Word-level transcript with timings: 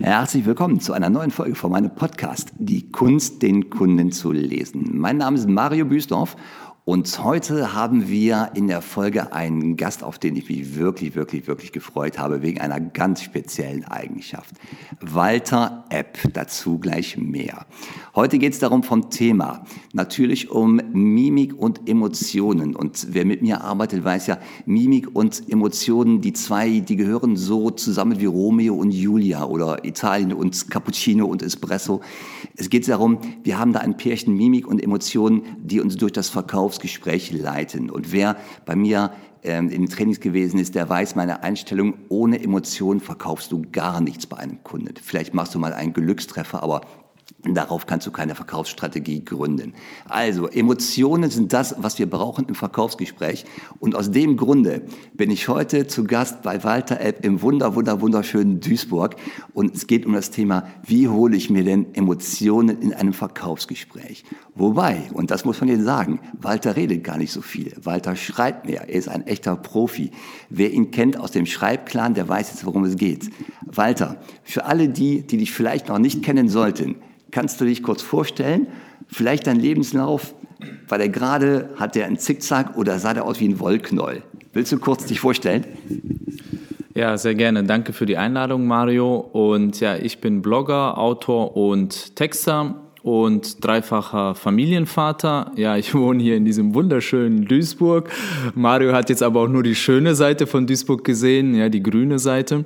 Herzlich 0.00 0.46
willkommen 0.46 0.78
zu 0.78 0.92
einer 0.92 1.10
neuen 1.10 1.32
Folge 1.32 1.56
von 1.56 1.72
meinem 1.72 1.92
Podcast 1.92 2.52
Die 2.56 2.92
Kunst, 2.92 3.42
den 3.42 3.68
Kunden 3.68 4.12
zu 4.12 4.30
lesen. 4.30 4.96
Mein 4.96 5.16
Name 5.16 5.36
ist 5.36 5.48
Mario 5.48 5.86
Büsdorf 5.86 6.36
und 6.88 7.22
heute 7.22 7.74
haben 7.74 8.08
wir 8.08 8.52
in 8.54 8.66
der 8.66 8.80
Folge 8.80 9.34
einen 9.34 9.76
Gast, 9.76 10.02
auf 10.02 10.18
den 10.18 10.36
ich 10.36 10.48
mich 10.48 10.74
wirklich, 10.74 11.14
wirklich, 11.14 11.46
wirklich 11.46 11.70
gefreut 11.70 12.18
habe, 12.18 12.40
wegen 12.40 12.62
einer 12.62 12.80
ganz 12.80 13.20
speziellen 13.20 13.84
Eigenschaft. 13.84 14.54
Walter 14.98 15.84
Epp, 15.90 16.16
dazu 16.32 16.78
gleich 16.78 17.18
mehr. 17.18 17.66
Heute 18.14 18.38
geht 18.38 18.54
es 18.54 18.58
darum 18.58 18.84
vom 18.84 19.10
Thema, 19.10 19.66
natürlich 19.92 20.50
um 20.50 20.80
Mimik 20.94 21.54
und 21.54 21.86
Emotionen. 21.86 22.74
Und 22.74 23.08
wer 23.10 23.26
mit 23.26 23.42
mir 23.42 23.60
arbeitet, 23.60 24.02
weiß 24.02 24.26
ja, 24.26 24.38
Mimik 24.64 25.14
und 25.14 25.42
Emotionen, 25.46 26.22
die 26.22 26.32
zwei, 26.32 26.80
die 26.80 26.96
gehören 26.96 27.36
so 27.36 27.68
zusammen 27.68 28.18
wie 28.18 28.24
Romeo 28.24 28.74
und 28.74 28.92
Julia 28.92 29.44
oder 29.44 29.84
Italien 29.84 30.32
und 30.32 30.70
Cappuccino 30.70 31.26
und 31.26 31.42
Espresso. 31.42 32.00
Es 32.56 32.70
geht 32.70 32.88
darum, 32.88 33.18
wir 33.44 33.58
haben 33.58 33.74
da 33.74 33.80
ein 33.80 33.98
Pärchen 33.98 34.34
Mimik 34.34 34.66
und 34.66 34.82
Emotionen, 34.82 35.42
die 35.62 35.80
uns 35.80 35.98
durch 35.98 36.12
das 36.12 36.30
Verkaufs 36.30 36.77
Verkaufsgespräch 36.78 37.32
leiten. 37.32 37.90
Und 37.90 38.12
wer 38.12 38.36
bei 38.64 38.76
mir 38.76 39.12
ähm, 39.42 39.68
in 39.68 39.88
Trainings 39.88 40.20
gewesen 40.20 40.58
ist, 40.58 40.74
der 40.74 40.88
weiß 40.88 41.16
meine 41.16 41.42
Einstellung, 41.42 41.94
ohne 42.08 42.42
Emotionen 42.42 43.00
verkaufst 43.00 43.52
du 43.52 43.62
gar 43.72 44.00
nichts 44.00 44.26
bei 44.26 44.36
einem 44.36 44.62
Kunden. 44.62 44.94
Vielleicht 45.02 45.34
machst 45.34 45.54
du 45.54 45.58
mal 45.58 45.72
einen 45.72 45.92
Glückstreffer, 45.92 46.62
aber 46.62 46.82
Darauf 47.44 47.86
kannst 47.86 48.04
du 48.04 48.10
keine 48.10 48.34
Verkaufsstrategie 48.34 49.24
gründen. 49.24 49.72
Also, 50.08 50.48
Emotionen 50.48 51.30
sind 51.30 51.52
das, 51.52 51.76
was 51.78 51.96
wir 52.00 52.10
brauchen 52.10 52.46
im 52.48 52.56
Verkaufsgespräch. 52.56 53.44
Und 53.78 53.94
aus 53.94 54.10
dem 54.10 54.36
Grunde 54.36 54.82
bin 55.14 55.30
ich 55.30 55.46
heute 55.46 55.86
zu 55.86 56.02
Gast 56.02 56.42
bei 56.42 56.64
Walter 56.64 57.00
Epp 57.00 57.24
im 57.24 57.40
wunder, 57.40 57.76
wunder, 57.76 58.00
wunderschönen 58.00 58.58
Duisburg. 58.58 59.14
Und 59.54 59.76
es 59.76 59.86
geht 59.86 60.04
um 60.04 60.14
das 60.14 60.32
Thema, 60.32 60.66
wie 60.84 61.06
hole 61.06 61.36
ich 61.36 61.48
mir 61.48 61.62
denn 61.62 61.94
Emotionen 61.94 62.82
in 62.82 62.92
einem 62.92 63.12
Verkaufsgespräch? 63.12 64.24
Wobei, 64.56 65.02
und 65.12 65.30
das 65.30 65.44
muss 65.44 65.60
man 65.60 65.68
jetzt 65.68 65.84
sagen, 65.84 66.18
Walter 66.40 66.74
redet 66.74 67.04
gar 67.04 67.18
nicht 67.18 67.30
so 67.30 67.40
viel. 67.40 67.72
Walter 67.80 68.16
schreibt 68.16 68.66
mehr. 68.66 68.88
Er 68.88 68.96
ist 68.96 69.08
ein 69.08 69.24
echter 69.28 69.54
Profi. 69.54 70.10
Wer 70.50 70.72
ihn 70.72 70.90
kennt 70.90 71.16
aus 71.16 71.30
dem 71.30 71.46
Schreibclan, 71.46 72.14
der 72.14 72.28
weiß 72.28 72.50
jetzt, 72.50 72.66
worum 72.66 72.82
es 72.82 72.96
geht. 72.96 73.30
Walter, 73.64 74.16
für 74.42 74.64
alle 74.64 74.88
die, 74.88 75.24
die 75.24 75.36
dich 75.36 75.52
vielleicht 75.52 75.88
noch 75.88 76.00
nicht 76.00 76.24
kennen 76.24 76.48
sollten, 76.48 76.96
Kannst 77.30 77.60
du 77.60 77.64
dich 77.64 77.82
kurz 77.82 78.02
vorstellen? 78.02 78.66
Vielleicht 79.06 79.46
dein 79.46 79.58
Lebenslauf? 79.58 80.34
War 80.88 80.98
der 80.98 81.08
gerade, 81.08 81.70
hat 81.76 81.94
der 81.94 82.06
einen 82.06 82.18
Zickzack 82.18 82.76
oder 82.76 82.98
sah 82.98 83.14
der 83.14 83.24
aus 83.24 83.40
wie 83.40 83.48
ein 83.48 83.60
Wollknoll? 83.60 84.22
Willst 84.52 84.72
du 84.72 84.78
kurz 84.78 85.04
dich 85.04 85.20
vorstellen? 85.20 85.64
Ja, 86.94 87.16
sehr 87.16 87.34
gerne. 87.34 87.62
Danke 87.62 87.92
für 87.92 88.06
die 88.06 88.16
Einladung, 88.16 88.66
Mario. 88.66 89.18
Und 89.18 89.78
ja, 89.78 89.96
ich 89.96 90.20
bin 90.20 90.42
Blogger, 90.42 90.98
Autor 90.98 91.56
und 91.56 92.16
Texter 92.16 92.74
und 93.02 93.64
dreifacher 93.64 94.34
Familienvater. 94.34 95.52
Ja, 95.54 95.76
ich 95.76 95.94
wohne 95.94 96.22
hier 96.22 96.36
in 96.36 96.44
diesem 96.44 96.74
wunderschönen 96.74 97.44
Duisburg. 97.44 98.10
Mario 98.54 98.92
hat 98.92 99.10
jetzt 99.10 99.22
aber 99.22 99.42
auch 99.42 99.48
nur 99.48 99.62
die 99.62 99.76
schöne 99.76 100.14
Seite 100.14 100.46
von 100.46 100.66
Duisburg 100.66 101.04
gesehen, 101.04 101.54
ja, 101.54 101.68
die 101.68 101.82
grüne 101.82 102.18
Seite. 102.18 102.64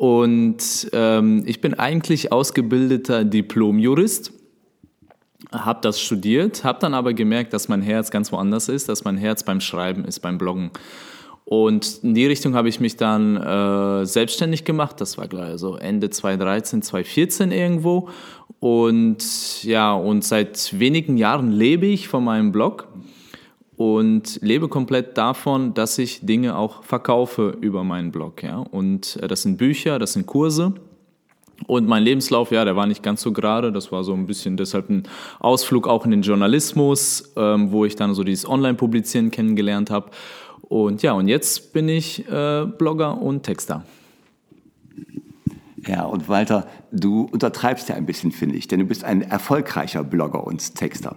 Und 0.00 0.88
ähm, 0.94 1.42
ich 1.44 1.60
bin 1.60 1.74
eigentlich 1.74 2.32
ausgebildeter 2.32 3.22
Diplomjurist, 3.22 4.32
habe 5.52 5.80
das 5.82 6.00
studiert, 6.00 6.64
habe 6.64 6.78
dann 6.80 6.94
aber 6.94 7.12
gemerkt, 7.12 7.52
dass 7.52 7.68
mein 7.68 7.82
Herz 7.82 8.10
ganz 8.10 8.32
woanders 8.32 8.70
ist, 8.70 8.88
dass 8.88 9.04
mein 9.04 9.18
Herz 9.18 9.42
beim 9.42 9.60
Schreiben 9.60 10.06
ist, 10.06 10.20
beim 10.20 10.38
Bloggen. 10.38 10.70
Und 11.44 12.00
in 12.02 12.14
die 12.14 12.24
Richtung 12.24 12.54
habe 12.54 12.70
ich 12.70 12.80
mich 12.80 12.96
dann 12.96 13.36
äh, 13.36 14.06
selbstständig 14.06 14.64
gemacht. 14.64 15.02
Das 15.02 15.18
war 15.18 15.28
gleich 15.28 15.58
so 15.58 15.76
Ende 15.76 16.08
2013, 16.08 16.80
2014 16.80 17.52
irgendwo. 17.52 18.08
Und 18.58 19.62
ja, 19.64 19.92
und 19.92 20.24
seit 20.24 20.78
wenigen 20.78 21.18
Jahren 21.18 21.52
lebe 21.52 21.84
ich 21.84 22.08
von 22.08 22.24
meinem 22.24 22.52
Blog 22.52 22.88
und 23.80 24.38
lebe 24.42 24.68
komplett 24.68 25.16
davon, 25.16 25.72
dass 25.72 25.96
ich 25.96 26.26
Dinge 26.26 26.54
auch 26.58 26.84
verkaufe 26.84 27.56
über 27.62 27.82
meinen 27.82 28.12
Blog. 28.12 28.42
Ja? 28.42 28.58
Und 28.58 29.18
äh, 29.22 29.26
das 29.26 29.40
sind 29.40 29.56
Bücher, 29.56 29.98
das 29.98 30.12
sind 30.12 30.26
Kurse. 30.26 30.74
Und 31.66 31.88
mein 31.88 32.02
Lebenslauf, 32.02 32.50
ja, 32.50 32.66
der 32.66 32.76
war 32.76 32.86
nicht 32.86 33.02
ganz 33.02 33.22
so 33.22 33.32
gerade. 33.32 33.72
Das 33.72 33.90
war 33.90 34.04
so 34.04 34.12
ein 34.12 34.26
bisschen 34.26 34.58
deshalb 34.58 34.90
ein 34.90 35.04
Ausflug 35.38 35.88
auch 35.88 36.04
in 36.04 36.10
den 36.10 36.20
Journalismus, 36.20 37.32
ähm, 37.36 37.72
wo 37.72 37.86
ich 37.86 37.96
dann 37.96 38.12
so 38.12 38.22
dieses 38.22 38.46
Online-Publizieren 38.46 39.30
kennengelernt 39.30 39.90
habe. 39.90 40.10
Und 40.60 41.00
ja, 41.00 41.12
und 41.12 41.28
jetzt 41.28 41.72
bin 41.72 41.88
ich 41.88 42.28
äh, 42.28 42.66
Blogger 42.66 43.16
und 43.16 43.44
Texter. 43.44 43.86
Ja, 45.86 46.04
und 46.04 46.28
Walter, 46.28 46.66
du 46.92 47.22
untertreibst 47.32 47.88
ja 47.88 47.94
ein 47.94 48.04
bisschen, 48.04 48.30
finde 48.30 48.56
ich, 48.56 48.68
denn 48.68 48.80
du 48.80 48.84
bist 48.84 49.04
ein 49.04 49.22
erfolgreicher 49.22 50.04
Blogger 50.04 50.46
und 50.46 50.74
Texter. 50.74 51.16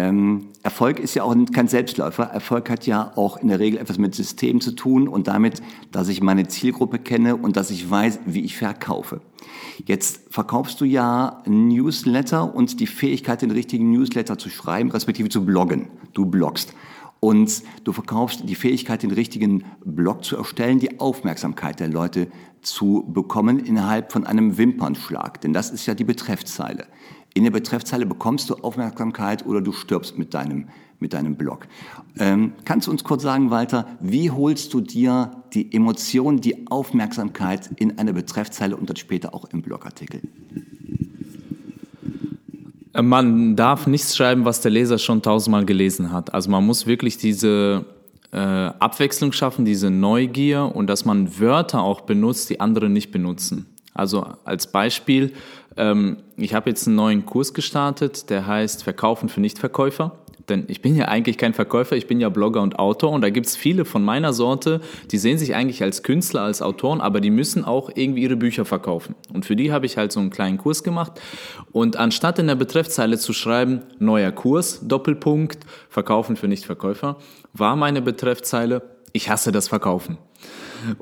Ähm, 0.00 0.48
Erfolg 0.62 0.98
ist 0.98 1.14
ja 1.14 1.24
auch 1.24 1.36
kein 1.52 1.68
Selbstläufer. 1.68 2.24
Erfolg 2.24 2.70
hat 2.70 2.86
ja 2.86 3.12
auch 3.16 3.36
in 3.36 3.48
der 3.48 3.58
Regel 3.58 3.78
etwas 3.78 3.98
mit 3.98 4.14
System 4.14 4.62
zu 4.62 4.72
tun 4.72 5.08
und 5.08 5.28
damit, 5.28 5.60
dass 5.92 6.08
ich 6.08 6.22
meine 6.22 6.48
Zielgruppe 6.48 6.98
kenne 6.98 7.36
und 7.36 7.58
dass 7.58 7.70
ich 7.70 7.90
weiß, 7.90 8.20
wie 8.24 8.40
ich 8.40 8.56
verkaufe. 8.56 9.20
Jetzt 9.84 10.22
verkaufst 10.30 10.80
du 10.80 10.86
ja 10.86 11.42
Newsletter 11.46 12.54
und 12.54 12.80
die 12.80 12.86
Fähigkeit, 12.86 13.42
den 13.42 13.50
richtigen 13.50 13.90
Newsletter 13.90 14.38
zu 14.38 14.48
schreiben, 14.48 14.90
respektive 14.90 15.28
zu 15.28 15.44
bloggen. 15.44 15.88
Du 16.14 16.24
bloggst. 16.24 16.72
Und 17.22 17.62
du 17.84 17.92
verkaufst 17.92 18.48
die 18.48 18.54
Fähigkeit, 18.54 19.02
den 19.02 19.10
richtigen 19.10 19.64
Blog 19.84 20.24
zu 20.24 20.38
erstellen, 20.38 20.78
die 20.78 20.98
Aufmerksamkeit 20.98 21.78
der 21.78 21.88
Leute 21.88 22.28
zu 22.62 23.04
bekommen 23.06 23.58
innerhalb 23.58 24.12
von 24.12 24.26
einem 24.26 24.56
Wimpernschlag. 24.56 25.42
Denn 25.42 25.52
das 25.52 25.70
ist 25.70 25.84
ja 25.84 25.94
die 25.94 26.04
Betreffzeile. 26.04 26.86
In 27.34 27.44
der 27.44 27.50
Betreffzeile 27.50 28.06
bekommst 28.06 28.50
du 28.50 28.54
Aufmerksamkeit 28.56 29.46
oder 29.46 29.60
du 29.60 29.72
stirbst 29.72 30.18
mit 30.18 30.34
deinem, 30.34 30.68
mit 30.98 31.12
deinem 31.12 31.36
Blog. 31.36 31.68
Ähm, 32.18 32.54
kannst 32.64 32.86
du 32.86 32.90
uns 32.90 33.04
kurz 33.04 33.22
sagen, 33.22 33.50
Walter, 33.50 33.86
wie 34.00 34.30
holst 34.30 34.74
du 34.74 34.80
dir 34.80 35.30
die 35.54 35.72
Emotion, 35.72 36.40
die 36.40 36.66
Aufmerksamkeit 36.68 37.70
in 37.76 37.98
eine 37.98 38.12
Betreffzeile 38.12 38.76
und 38.76 38.88
dann 38.88 38.96
später 38.96 39.34
auch 39.34 39.44
im 39.52 39.62
Blogartikel? 39.62 40.22
Man 43.00 43.54
darf 43.54 43.86
nichts 43.86 44.16
schreiben, 44.16 44.44
was 44.44 44.60
der 44.60 44.72
Leser 44.72 44.98
schon 44.98 45.22
tausendmal 45.22 45.64
gelesen 45.64 46.10
hat. 46.10 46.34
Also 46.34 46.50
man 46.50 46.66
muss 46.66 46.88
wirklich 46.88 47.16
diese 47.16 47.86
äh, 48.32 48.36
Abwechslung 48.36 49.30
schaffen, 49.30 49.64
diese 49.64 49.90
Neugier 49.90 50.72
und 50.74 50.88
dass 50.88 51.04
man 51.04 51.38
Wörter 51.38 51.82
auch 51.82 52.00
benutzt, 52.00 52.50
die 52.50 52.60
andere 52.60 52.88
nicht 52.88 53.12
benutzen. 53.12 53.66
Also 53.94 54.26
als 54.44 54.70
Beispiel, 54.70 55.32
ähm, 55.80 56.18
ich 56.36 56.54
habe 56.54 56.70
jetzt 56.70 56.86
einen 56.86 56.96
neuen 56.96 57.26
Kurs 57.26 57.54
gestartet, 57.54 58.30
der 58.30 58.46
heißt 58.46 58.84
Verkaufen 58.84 59.28
für 59.28 59.40
Nichtverkäufer. 59.40 60.12
Denn 60.48 60.64
ich 60.66 60.82
bin 60.82 60.96
ja 60.96 61.06
eigentlich 61.06 61.38
kein 61.38 61.54
Verkäufer, 61.54 61.96
ich 61.96 62.08
bin 62.08 62.20
ja 62.20 62.28
Blogger 62.28 62.60
und 62.60 62.78
Autor 62.78 63.12
und 63.12 63.20
da 63.20 63.30
gibt 63.30 63.46
es 63.46 63.56
viele 63.56 63.84
von 63.84 64.04
meiner 64.04 64.32
Sorte, 64.32 64.80
die 65.12 65.18
sehen 65.18 65.38
sich 65.38 65.54
eigentlich 65.54 65.82
als 65.82 66.02
Künstler, 66.02 66.42
als 66.42 66.60
Autoren, 66.60 67.00
aber 67.00 67.20
die 67.20 67.30
müssen 67.30 67.64
auch 67.64 67.88
irgendwie 67.94 68.22
ihre 68.22 68.36
Bücher 68.36 68.64
verkaufen. 68.64 69.14
Und 69.32 69.46
für 69.46 69.54
die 69.54 69.70
habe 69.70 69.86
ich 69.86 69.96
halt 69.96 70.10
so 70.10 70.18
einen 70.18 70.30
kleinen 70.30 70.58
Kurs 70.58 70.82
gemacht. 70.82 71.20
Und 71.70 71.96
anstatt 71.96 72.40
in 72.40 72.48
der 72.48 72.56
Betreffzeile 72.56 73.16
zu 73.16 73.32
schreiben, 73.32 73.82
neuer 74.00 74.32
Kurs, 74.32 74.80
Doppelpunkt, 74.82 75.60
Verkaufen 75.88 76.36
für 76.36 76.48
Nichtverkäufer, 76.48 77.18
war 77.52 77.76
meine 77.76 78.02
Betreffzeile, 78.02 78.82
ich 79.12 79.30
hasse 79.30 79.52
das 79.52 79.68
Verkaufen. 79.68 80.18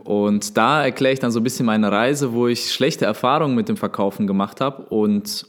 Und 0.05 0.57
da 0.57 0.85
erkläre 0.85 1.15
ich 1.15 1.21
dann 1.21 1.31
so 1.31 1.41
ein 1.41 1.45
bisschen 1.45 1.67
meine 1.67 1.91
Reise, 1.91 2.33
wo 2.33 2.49
ich 2.49 2.73
schlechte 2.73 3.05
Erfahrungen 3.05 3.55
mit 3.55 3.69
dem 3.69 3.77
Verkaufen 3.77 4.27
gemacht 4.27 4.61
habe 4.61 4.83
und 4.85 5.47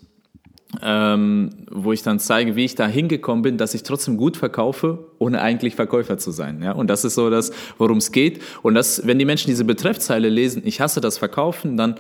ähm, 0.84 1.50
wo 1.72 1.91
ich 1.94 2.03
dann 2.03 2.19
zeige, 2.19 2.56
wie 2.56 2.66
ich 2.66 2.75
da 2.75 2.88
hingekommen 2.88 3.41
bin, 3.41 3.57
dass 3.57 3.73
ich 3.73 3.84
trotzdem 3.84 4.17
gut 4.17 4.38
verkaufe, 4.38 5.00
ohne 5.17 5.41
eigentlich 5.41 5.75
Verkäufer 5.75 6.19
zu 6.19 6.31
sein. 6.31 6.62
Ja? 6.62 6.73
Und 6.73 6.90
das 6.90 7.03
ist 7.03 7.16
so 7.16 7.29
das, 7.29 7.51
worum 7.78 7.97
es 7.97 8.12
geht. 8.12 8.41
Und 8.62 8.75
das, 8.75 9.06
wenn 9.07 9.17
die 9.17 9.25
Menschen 9.25 9.50
diese 9.50 9.66
Betreffzeile 9.66 10.29
lesen, 10.29 10.61
ich 10.66 10.79
hasse 10.79 11.01
das 11.01 11.17
Verkaufen, 11.17 11.75
dann 11.75 11.96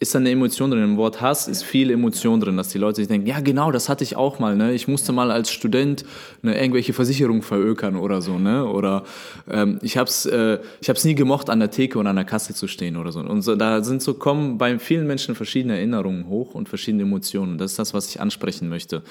ist 0.00 0.14
da 0.14 0.18
eine 0.18 0.30
Emotion 0.30 0.70
drin. 0.70 0.84
Im 0.84 0.96
Wort 0.96 1.20
Hass 1.20 1.48
ist 1.48 1.64
viel 1.64 1.90
Emotion 1.90 2.40
drin, 2.40 2.56
dass 2.56 2.68
die 2.68 2.78
Leute 2.78 2.96
sich 2.96 3.08
denken, 3.08 3.26
ja 3.26 3.40
genau, 3.40 3.72
das 3.72 3.88
hatte 3.88 4.04
ich 4.04 4.16
auch 4.16 4.38
mal. 4.38 4.56
Ne? 4.56 4.72
Ich 4.72 4.86
musste 4.86 5.12
mal 5.12 5.30
als 5.30 5.50
Student 5.50 6.04
ne, 6.42 6.58
irgendwelche 6.58 6.92
Versicherungen 6.92 7.42
verökern 7.42 7.96
oder 7.96 8.22
so. 8.22 8.38
Ne? 8.38 8.64
Oder 8.64 9.04
ähm, 9.50 9.78
ich 9.82 9.96
habe 9.96 10.08
es 10.08 10.24
äh, 10.26 10.58
ich 10.80 10.88
hab's 10.88 11.04
nie 11.04 11.14
gemocht, 11.14 11.50
an 11.50 11.58
der 11.58 11.70
Theke 11.70 11.98
und 11.98 12.06
an 12.06 12.16
der 12.16 12.24
Kasse 12.24 12.54
zu 12.54 12.68
stehen 12.68 12.96
oder 12.96 13.10
so. 13.10 13.20
Und 13.20 13.42
so, 13.42 13.56
da 13.56 13.82
sind 13.82 14.02
so, 14.02 14.14
kommen 14.14 14.56
bei 14.56 14.78
vielen 14.78 15.06
Menschen 15.06 15.34
verschiedene 15.34 15.76
Erinnerungen 15.76 16.28
hoch 16.28 16.54
und 16.54 16.68
verschiedene 16.68 17.02
Emotionen. 17.02 17.58
Das 17.58 17.72
ist 17.72 17.78
das, 17.78 17.92
was 17.92 18.08
ich 18.08 18.20
ansprechen 18.20 18.68
möchte. 18.68 19.02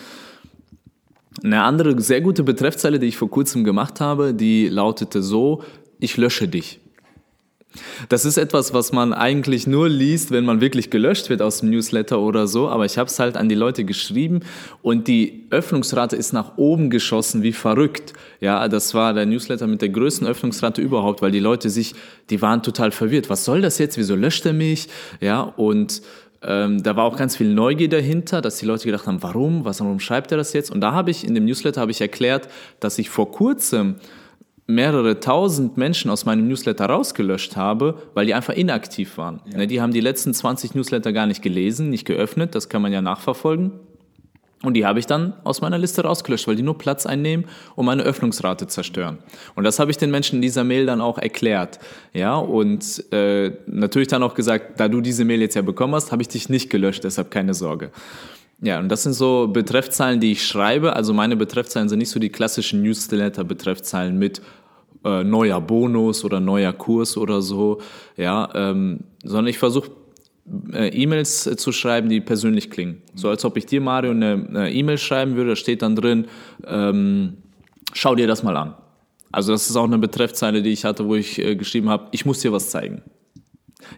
Eine 1.44 1.64
andere 1.64 2.00
sehr 2.02 2.22
gute 2.22 2.44
Betreffzeile, 2.44 2.98
die 2.98 3.08
ich 3.08 3.18
vor 3.18 3.30
kurzem 3.30 3.64
gemacht 3.64 4.00
habe, 4.00 4.34
die 4.34 4.70
lautete 4.70 5.22
so, 5.22 5.64
ich 6.00 6.18
lösche 6.18 6.48
dich. 6.48 6.80
Das 8.10 8.26
ist 8.26 8.38
etwas, 8.38 8.74
was 8.74 8.92
man 8.92 9.14
eigentlich 9.14 9.68
nur 9.68 9.90
liest, 9.90 10.32
wenn 10.32 10.46
man 10.46 10.62
wirklich 10.62 10.90
gelöscht 10.90 11.30
wird 11.30 11.42
aus 11.42 11.60
dem 11.60 11.70
Newsletter 11.70 12.20
oder 12.20 12.48
so. 12.48 12.70
Aber 12.70 12.86
ich 12.86 12.98
habe 12.98 13.10
es 13.10 13.20
halt 13.20 13.38
an 13.38 13.50
die 13.50 13.56
Leute 13.56 13.84
geschrieben 13.84 14.42
und 14.82 15.08
die 15.08 15.46
Öffnungsrate 15.50 16.16
ist 16.16 16.34
nach 16.34 16.58
oben 16.58 16.90
geschossen 16.90 17.44
wie 17.44 17.54
verrückt. 17.54 18.14
Ja, 18.40 18.68
das 18.68 18.94
war 18.94 19.14
der 19.14 19.26
Newsletter 19.26 19.68
mit 19.68 19.82
der 19.82 19.90
größten 19.90 20.28
Öffnungsrate 20.28 20.82
überhaupt, 20.82 21.22
weil 21.22 21.32
die 21.32 21.40
Leute 21.40 21.70
sich, 21.70 21.94
die 22.30 22.42
waren 22.42 22.64
total 22.64 22.92
verwirrt. 22.92 23.30
Was 23.30 23.46
soll 23.46 23.62
das 23.62 23.78
jetzt? 23.78 23.98
Wieso 23.98 24.16
löscht 24.16 24.46
er 24.46 24.54
mich? 24.54 24.88
Ja, 25.20 25.42
und 25.42 26.02
ähm, 26.44 26.84
da 26.84 26.96
war 26.96 27.06
auch 27.06 27.18
ganz 27.18 27.36
viel 27.36 27.54
Neugier 27.54 27.90
dahinter, 27.90 28.42
dass 28.42 28.58
die 28.58 28.66
Leute 28.66 28.86
gedacht 28.86 29.08
haben, 29.08 29.24
warum, 29.24 29.66
was, 29.66 29.82
warum 29.82 30.00
schreibt 30.00 30.32
er 30.32 30.38
das 30.38 30.54
jetzt? 30.54 30.72
Und 30.72 30.82
da 30.82 30.94
habe 30.94 31.12
ich 31.12 31.26
in 31.26 31.34
dem 31.34 31.46
Newsletter 31.46 31.82
habe 31.82 31.92
ich 31.92 32.02
erklärt, 32.02 32.48
dass 32.80 33.00
ich 33.00 33.10
vor 33.10 33.32
kurzem 33.32 33.96
mehrere 34.68 35.22
tausend 35.22 35.78
Menschen 35.78 36.12
aus 36.12 36.26
meinem 36.26 36.48
Newsletter 36.48 36.86
rausgelöscht 36.86 37.56
habe, 37.56 38.04
weil 38.14 38.26
die 38.26 38.34
einfach 38.34 38.54
inaktiv 38.54 39.18
waren. 39.18 39.42
Ja. 39.50 39.60
Ne, 39.60 39.68
die 39.68 39.82
haben 39.82 39.94
die 39.94 40.02
letzten 40.02 40.34
20 40.34 40.76
Newsletter 40.76 41.14
gar 41.14 41.26
nicht 41.26 41.42
gelesen, 41.42 41.90
nicht 41.90 42.06
geöffnet, 42.06 42.54
das 42.54 42.68
kann 42.68 42.82
man 42.82 42.92
ja 42.92 43.02
nachverfolgen. 43.02 43.72
Und 44.64 44.74
die 44.74 44.86
habe 44.86 44.98
ich 44.98 45.06
dann 45.06 45.34
aus 45.44 45.62
meiner 45.62 45.78
Liste 45.78 46.02
rausgelöscht, 46.02 46.48
weil 46.48 46.56
die 46.56 46.64
nur 46.64 46.78
Platz 46.80 47.06
einnehmen 47.06 47.46
und 47.76 47.86
meine 47.86 48.02
Öffnungsrate 48.02 48.66
zerstören. 48.66 49.20
Und 49.56 49.66
das 49.66 49.78
habe 49.78 49.92
ich 49.92 49.98
den 49.98 50.10
Menschen 50.10 50.38
in 50.38 50.42
dieser 50.42 50.64
Mail 50.64 50.88
dann 50.88 51.00
auch 51.00 51.20
erklärt. 51.20 51.78
Ja, 52.12 52.38
und 52.38 53.04
äh, 53.14 53.52
natürlich 53.68 54.08
dann 54.08 54.24
auch 54.24 54.34
gesagt, 54.34 54.80
da 54.80 54.88
du 54.88 55.02
diese 55.02 55.26
Mail 55.26 55.42
jetzt 55.42 55.54
ja 55.54 55.62
bekommen 55.62 55.94
hast, 55.94 56.12
habe 56.12 56.24
ich 56.24 56.28
dich 56.28 56.50
nicht 56.50 56.72
gelöscht, 56.72 57.04
deshalb 57.04 57.30
keine 57.30 57.54
Sorge. 57.54 57.92
Ja, 58.62 58.80
und 58.80 58.90
das 58.90 59.04
sind 59.04 59.14
so 59.14 59.48
Betreffzeilen, 59.48 60.20
die 60.20 60.32
ich 60.32 60.46
schreibe. 60.46 60.96
Also 60.96 61.14
meine 61.14 61.36
Betreffzeilen 61.36 61.90
sind 61.90 62.00
nicht 62.00 62.10
so 62.10 62.20
die 62.20 62.30
klassischen 62.30 62.82
Newsletter-Betreffzeilen 62.82 64.18
mit 64.18 64.42
äh, 65.06 65.24
neuer 65.24 65.62
Bonus 65.62 66.24
oder 66.26 66.40
neuer 66.40 66.74
Kurs 66.74 67.18
oder 67.18 67.42
so, 67.42 67.80
ja, 68.16 68.50
ähm, 68.56 69.02
sondern 69.24 69.48
ich 69.48 69.60
versuche 69.60 69.92
äh, 70.74 70.88
E-Mails 70.90 71.46
äh, 71.46 71.56
zu 71.56 71.72
schreiben, 71.72 72.10
die 72.10 72.20
persönlich 72.20 72.72
klingen. 72.72 73.04
So 73.14 73.30
als 73.30 73.46
ob 73.46 73.58
ich 73.58 73.68
dir, 73.68 73.80
Mario, 73.80 74.12
eine 74.12 74.72
E-Mail 74.72 74.98
schreiben 74.98 75.36
würde, 75.36 75.52
da 75.52 75.56
steht 75.56 75.84
dann 75.84 75.96
drin, 75.96 76.26
ähm, 76.66 77.38
schau 77.94 78.16
dir 78.16 78.28
das 78.28 78.42
mal 78.42 78.58
an. 78.58 78.74
Also 79.32 79.52
das 79.52 79.70
ist 79.70 79.76
auch 79.76 79.84
eine 79.84 80.00
Betreffzeile, 80.00 80.64
die 80.64 80.72
ich 80.72 80.84
hatte, 80.84 81.06
wo 81.06 81.16
ich 81.16 81.38
äh, 81.38 81.56
geschrieben 81.56 81.90
habe, 81.90 82.08
ich 82.12 82.26
muss 82.26 82.40
dir 82.40 82.52
was 82.52 82.72
zeigen. 82.72 83.04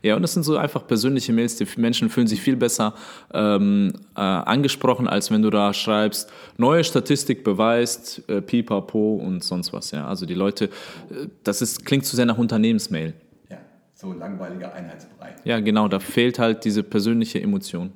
Ja, 0.01 0.15
und 0.15 0.21
das 0.21 0.33
sind 0.33 0.43
so 0.43 0.57
einfach 0.57 0.85
persönliche 0.85 1.33
Mails, 1.33 1.55
die 1.55 1.67
Menschen 1.77 2.09
fühlen 2.09 2.27
sich 2.27 2.41
viel 2.41 2.55
besser 2.55 2.93
ähm, 3.33 3.93
äh, 4.15 4.19
angesprochen, 4.19 5.07
als 5.07 5.31
wenn 5.31 5.41
du 5.41 5.49
da 5.49 5.73
schreibst, 5.73 6.31
neue 6.57 6.83
Statistik 6.83 7.43
beweist, 7.43 8.27
äh, 8.29 8.41
pipapo 8.41 9.15
und 9.15 9.43
sonst 9.43 9.73
was. 9.73 9.91
Ja, 9.91 10.07
also 10.07 10.25
die 10.25 10.33
Leute, 10.33 10.65
äh, 10.65 11.27
das 11.43 11.61
ist, 11.61 11.85
klingt 11.85 12.05
zu 12.05 12.15
sehr 12.15 12.25
nach 12.25 12.37
Unternehmensmail. 12.37 13.13
Ja, 13.49 13.57
so 13.93 14.13
langweiliger 14.13 14.73
Einheitsbrei. 14.73 15.35
Ja, 15.43 15.59
genau, 15.59 15.87
da 15.87 15.99
fehlt 15.99 16.39
halt 16.39 16.65
diese 16.65 16.83
persönliche 16.83 17.41
Emotion. 17.41 17.91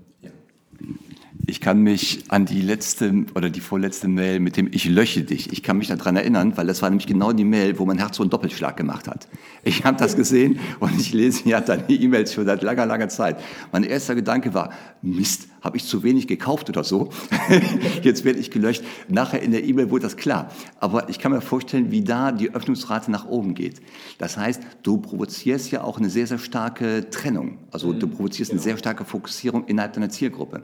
Ich 1.46 1.60
kann 1.60 1.80
mich 1.82 2.24
an 2.30 2.46
die 2.46 2.62
letzte 2.62 3.26
oder 3.36 3.50
die 3.50 3.60
vorletzte 3.60 4.08
Mail 4.08 4.40
mit 4.40 4.56
dem 4.56 4.70
Ich 4.72 4.86
lösche 4.86 5.24
dich. 5.24 5.52
Ich 5.52 5.62
kann 5.62 5.78
mich 5.78 5.90
daran 5.90 6.16
erinnern, 6.16 6.56
weil 6.56 6.68
das 6.68 6.82
war 6.82 6.90
nämlich 6.90 7.06
genau 7.06 7.34
die 7.34 7.44
Mail, 7.44 7.78
wo 7.80 7.86
mein 7.86 7.98
Herz 7.98 8.16
so 8.16 8.24
einen 8.24 8.30
Doppelschlag 8.30 8.78
gemacht 8.78 9.10
hat. 9.10 9.28
Ich 9.64 9.84
habe 9.84 9.98
das 9.98 10.16
gesehen 10.16 10.60
und 10.80 10.98
ich 11.02 11.12
lese 11.12 11.50
ja 11.50 11.60
deine 11.60 11.90
E-Mails 11.90 12.34
schon 12.34 12.46
seit 12.46 12.64
langer, 12.64 12.86
langer 12.86 13.10
Zeit. 13.10 13.42
Mein 13.74 13.84
erster 13.84 14.16
Gedanke 14.16 14.54
war, 14.54 14.72
Mist, 15.02 15.50
habe 15.62 15.76
ich 15.76 15.86
zu 15.86 16.02
wenig 16.02 16.28
gekauft 16.28 16.70
oder 16.70 16.86
so? 16.86 17.10
Jetzt 18.04 18.24
werde 18.24 18.40
ich 18.40 18.50
gelöscht. 18.50 18.84
Nachher 19.10 19.42
in 19.42 19.52
der 19.52 19.66
E-Mail 19.66 19.90
wurde 19.90 20.04
das 20.04 20.16
klar. 20.16 20.50
Aber 20.80 21.10
ich 21.10 21.20
kann 21.20 21.34
mir 21.34 21.42
vorstellen, 21.42 21.92
wie 21.92 22.06
da 22.06 22.32
die 22.32 22.54
Öffnungsrate 22.56 23.12
nach 23.12 23.28
oben 23.28 23.54
geht. 23.54 23.82
Das 24.18 24.38
heißt, 24.38 24.62
du 24.82 24.98
provozierst 24.98 25.72
ja 25.72 25.84
auch 25.84 25.98
eine 25.98 26.10
sehr, 26.10 26.26
sehr 26.26 26.40
starke 26.40 27.10
Trennung. 27.10 27.58
Also 27.70 27.92
du 27.92 28.08
mhm. 28.08 28.12
provozierst 28.12 28.52
eine 28.52 28.60
genau. 28.60 28.72
sehr 28.72 28.78
starke 28.78 29.04
Fokussierung 29.04 29.66
innerhalb 29.66 29.92
deiner 29.92 30.10
Zielgruppe. 30.10 30.64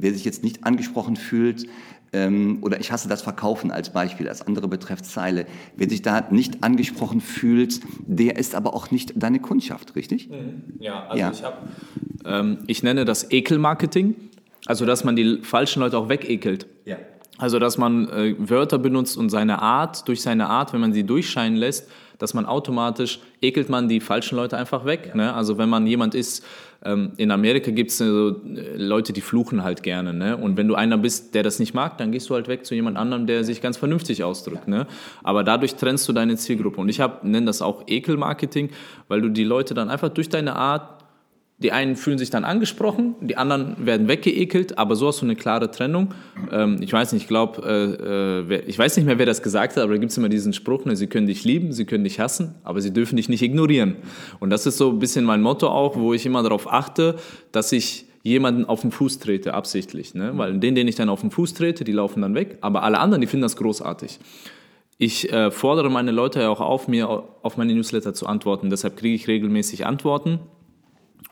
Wer 0.00 0.12
sich 0.12 0.24
jetzt 0.24 0.42
nicht 0.42 0.64
angesprochen 0.64 1.16
fühlt, 1.16 1.66
ähm, 2.12 2.58
oder 2.62 2.80
ich 2.80 2.90
hasse 2.90 3.08
das 3.08 3.22
Verkaufen 3.22 3.70
als 3.70 3.90
Beispiel, 3.90 4.28
als 4.28 4.46
andere 4.46 4.68
Betreffzeile, 4.68 5.46
wer 5.76 5.88
sich 5.88 6.02
da 6.02 6.26
nicht 6.30 6.64
angesprochen 6.64 7.20
fühlt, 7.20 7.80
der 8.06 8.36
ist 8.36 8.54
aber 8.54 8.74
auch 8.74 8.90
nicht 8.90 9.12
deine 9.16 9.38
Kundschaft, 9.38 9.94
richtig? 9.94 10.28
Mhm. 10.28 10.74
Ja, 10.80 11.06
also 11.06 11.18
ja. 11.18 11.30
ich 11.30 11.44
habe, 11.44 11.56
ähm, 12.24 12.58
ich 12.66 12.82
nenne 12.82 13.04
das 13.04 13.30
Ekelmarketing, 13.30 14.16
also 14.66 14.86
dass 14.86 15.04
man 15.04 15.14
die 15.14 15.38
falschen 15.42 15.80
Leute 15.80 15.98
auch 15.98 16.08
wegekelt. 16.08 16.66
Ja. 16.84 16.96
Also 17.38 17.58
dass 17.58 17.78
man 17.78 18.08
äh, 18.08 18.34
Wörter 18.38 18.78
benutzt 18.78 19.16
und 19.16 19.30
seine 19.30 19.62
Art, 19.62 20.06
durch 20.08 20.20
seine 20.20 20.48
Art, 20.48 20.72
wenn 20.72 20.80
man 20.80 20.92
sie 20.92 21.04
durchscheinen 21.04 21.56
lässt, 21.56 21.88
dass 22.18 22.34
man 22.34 22.44
automatisch, 22.44 23.20
ekelt 23.40 23.70
man 23.70 23.88
die 23.88 24.00
falschen 24.00 24.36
Leute 24.36 24.58
einfach 24.58 24.84
weg. 24.84 25.06
Ja. 25.08 25.16
Ne? 25.16 25.34
Also 25.34 25.56
wenn 25.56 25.70
man 25.70 25.86
jemand 25.86 26.14
ist, 26.14 26.44
ähm, 26.82 27.12
in 27.18 27.30
Amerika 27.30 27.70
gibt 27.70 27.90
es 27.90 27.98
so 27.98 28.30
äh, 28.30 28.76
Leute, 28.76 29.12
die 29.12 29.20
fluchen 29.20 29.62
halt 29.62 29.82
gerne. 29.82 30.14
Ne? 30.14 30.36
Und 30.36 30.56
wenn 30.56 30.66
du 30.66 30.74
einer 30.74 30.96
bist, 30.96 31.34
der 31.34 31.42
das 31.42 31.58
nicht 31.58 31.74
mag, 31.74 31.98
dann 31.98 32.10
gehst 32.10 32.30
du 32.30 32.34
halt 32.34 32.48
weg 32.48 32.64
zu 32.64 32.74
jemand 32.74 32.96
anderem, 32.96 33.26
der 33.26 33.44
sich 33.44 33.60
ganz 33.60 33.76
vernünftig 33.76 34.24
ausdrückt. 34.24 34.66
Ne? 34.66 34.86
Aber 35.22 35.44
dadurch 35.44 35.74
trennst 35.74 36.08
du 36.08 36.12
deine 36.12 36.36
Zielgruppe. 36.36 36.80
Und 36.80 36.88
ich 36.88 37.00
nenne 37.22 37.46
das 37.46 37.60
auch 37.60 37.84
Ekelmarketing, 37.86 38.70
weil 39.08 39.20
du 39.20 39.28
die 39.28 39.44
Leute 39.44 39.74
dann 39.74 39.90
einfach 39.90 40.08
durch 40.08 40.28
deine 40.28 40.56
Art 40.56 40.99
die 41.62 41.72
einen 41.72 41.94
fühlen 41.94 42.18
sich 42.18 42.30
dann 42.30 42.44
angesprochen, 42.44 43.14
die 43.20 43.36
anderen 43.36 43.76
werden 43.84 44.08
weggeekelt, 44.08 44.78
aber 44.78 44.96
so 44.96 45.08
hast 45.08 45.20
du 45.20 45.26
eine 45.26 45.36
klare 45.36 45.70
Trennung. 45.70 46.14
Ähm, 46.50 46.78
ich 46.80 46.92
weiß 46.92 47.12
nicht, 47.12 47.22
ich 47.22 47.28
glaube, 47.28 47.62
äh, 48.48 48.54
äh, 48.54 48.62
ich 48.66 48.78
weiß 48.78 48.96
nicht 48.96 49.04
mehr, 49.04 49.18
wer 49.18 49.26
das 49.26 49.42
gesagt 49.42 49.76
hat, 49.76 49.82
aber 49.82 49.92
da 49.92 49.98
gibt 49.98 50.10
es 50.10 50.18
immer 50.18 50.30
diesen 50.30 50.54
Spruch, 50.54 50.86
ne, 50.86 50.96
sie 50.96 51.06
können 51.06 51.26
dich 51.26 51.44
lieben, 51.44 51.72
sie 51.72 51.84
können 51.84 52.04
dich 52.04 52.18
hassen, 52.18 52.54
aber 52.64 52.80
sie 52.80 52.92
dürfen 52.92 53.16
dich 53.16 53.28
nicht 53.28 53.42
ignorieren. 53.42 53.96
Und 54.38 54.50
das 54.50 54.64
ist 54.64 54.78
so 54.78 54.90
ein 54.90 54.98
bisschen 54.98 55.24
mein 55.24 55.42
Motto 55.42 55.68
auch, 55.68 55.96
wo 55.96 56.14
ich 56.14 56.24
immer 56.24 56.42
darauf 56.42 56.72
achte, 56.72 57.16
dass 57.52 57.72
ich 57.72 58.06
jemanden 58.22 58.64
auf 58.64 58.80
den 58.80 58.90
Fuß 58.90 59.18
trete, 59.18 59.52
absichtlich. 59.52 60.14
Ne? 60.14 60.32
Weil 60.36 60.58
den, 60.58 60.74
den 60.74 60.88
ich 60.88 60.94
dann 60.94 61.08
auf 61.08 61.20
den 61.20 61.30
Fuß 61.30 61.54
trete, 61.54 61.84
die 61.84 61.92
laufen 61.92 62.22
dann 62.22 62.34
weg, 62.34 62.58
aber 62.62 62.82
alle 62.82 62.98
anderen, 62.98 63.20
die 63.20 63.26
finden 63.26 63.42
das 63.42 63.56
großartig. 63.56 64.18
Ich 64.96 65.32
äh, 65.32 65.50
fordere 65.50 65.90
meine 65.90 66.10
Leute 66.10 66.40
ja 66.40 66.50
auch 66.50 66.60
auf, 66.60 66.86
mir 66.86 67.08
auf 67.08 67.56
meine 67.56 67.74
Newsletter 67.74 68.12
zu 68.12 68.26
antworten. 68.26 68.68
Deshalb 68.68 68.96
kriege 68.98 69.14
ich 69.14 69.28
regelmäßig 69.28 69.86
Antworten. 69.86 70.40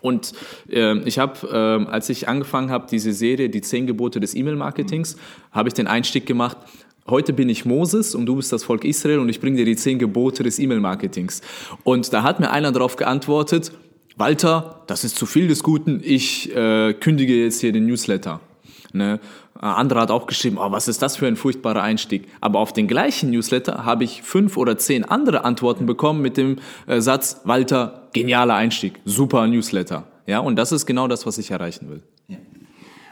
Und 0.00 0.32
äh, 0.70 0.98
ich 1.00 1.18
habe, 1.18 1.84
äh, 1.86 1.90
als 1.90 2.08
ich 2.08 2.28
angefangen 2.28 2.70
habe, 2.70 2.86
diese 2.90 3.12
Serie, 3.12 3.48
die 3.48 3.60
zehn 3.60 3.86
Gebote 3.86 4.20
des 4.20 4.34
E-Mail-Marketings, 4.34 5.16
habe 5.52 5.68
ich 5.68 5.74
den 5.74 5.86
Einstieg 5.86 6.26
gemacht. 6.26 6.56
Heute 7.08 7.32
bin 7.32 7.48
ich 7.48 7.64
Moses 7.64 8.14
und 8.14 8.26
du 8.26 8.36
bist 8.36 8.52
das 8.52 8.64
Volk 8.64 8.84
Israel 8.84 9.18
und 9.18 9.28
ich 9.28 9.40
bringe 9.40 9.56
dir 9.56 9.64
die 9.64 9.76
zehn 9.76 9.98
Gebote 9.98 10.42
des 10.42 10.58
E-Mail-Marketings. 10.58 11.40
Und 11.82 12.12
da 12.12 12.22
hat 12.22 12.38
mir 12.38 12.50
einer 12.50 12.70
darauf 12.70 12.96
geantwortet, 12.96 13.72
Walter, 14.16 14.82
das 14.88 15.04
ist 15.04 15.16
zu 15.16 15.26
viel 15.26 15.48
des 15.48 15.62
Guten, 15.62 16.00
ich 16.02 16.54
äh, 16.54 16.92
kündige 16.92 17.42
jetzt 17.42 17.60
hier 17.60 17.72
den 17.72 17.86
Newsletter. 17.86 18.40
Ne? 18.93 19.20
Andere 19.55 20.00
hat 20.00 20.11
auch 20.11 20.26
geschrieben, 20.26 20.58
oh, 20.58 20.70
was 20.70 20.88
ist 20.88 21.02
das 21.02 21.17
für 21.17 21.26
ein 21.26 21.37
furchtbarer 21.37 21.82
Einstieg. 21.82 22.29
Aber 22.40 22.58
auf 22.61 22.73
den 22.73 22.87
gleichen 22.87 23.31
Newsletter 23.31 23.85
habe 23.85 24.05
ich 24.05 24.23
fünf 24.23 24.56
oder 24.56 24.79
zehn 24.79 25.05
andere 25.05 25.44
Antworten 25.44 25.87
bekommen 25.87 26.23
mit 26.23 26.37
dem 26.37 26.56
äh, 26.87 27.00
Satz, 27.00 27.40
Walter, 27.44 28.08
genialer 28.12 28.55
Einstieg, 28.55 29.00
super 29.05 29.46
Newsletter. 29.46 30.05
Ja, 30.26 30.40
und 30.40 30.56
das 30.56 30.73
ist 30.73 30.87
genau 30.87 31.08
das, 31.08 31.26
was 31.26 31.38
ich 31.38 31.50
erreichen 31.50 31.88
will. 31.90 32.02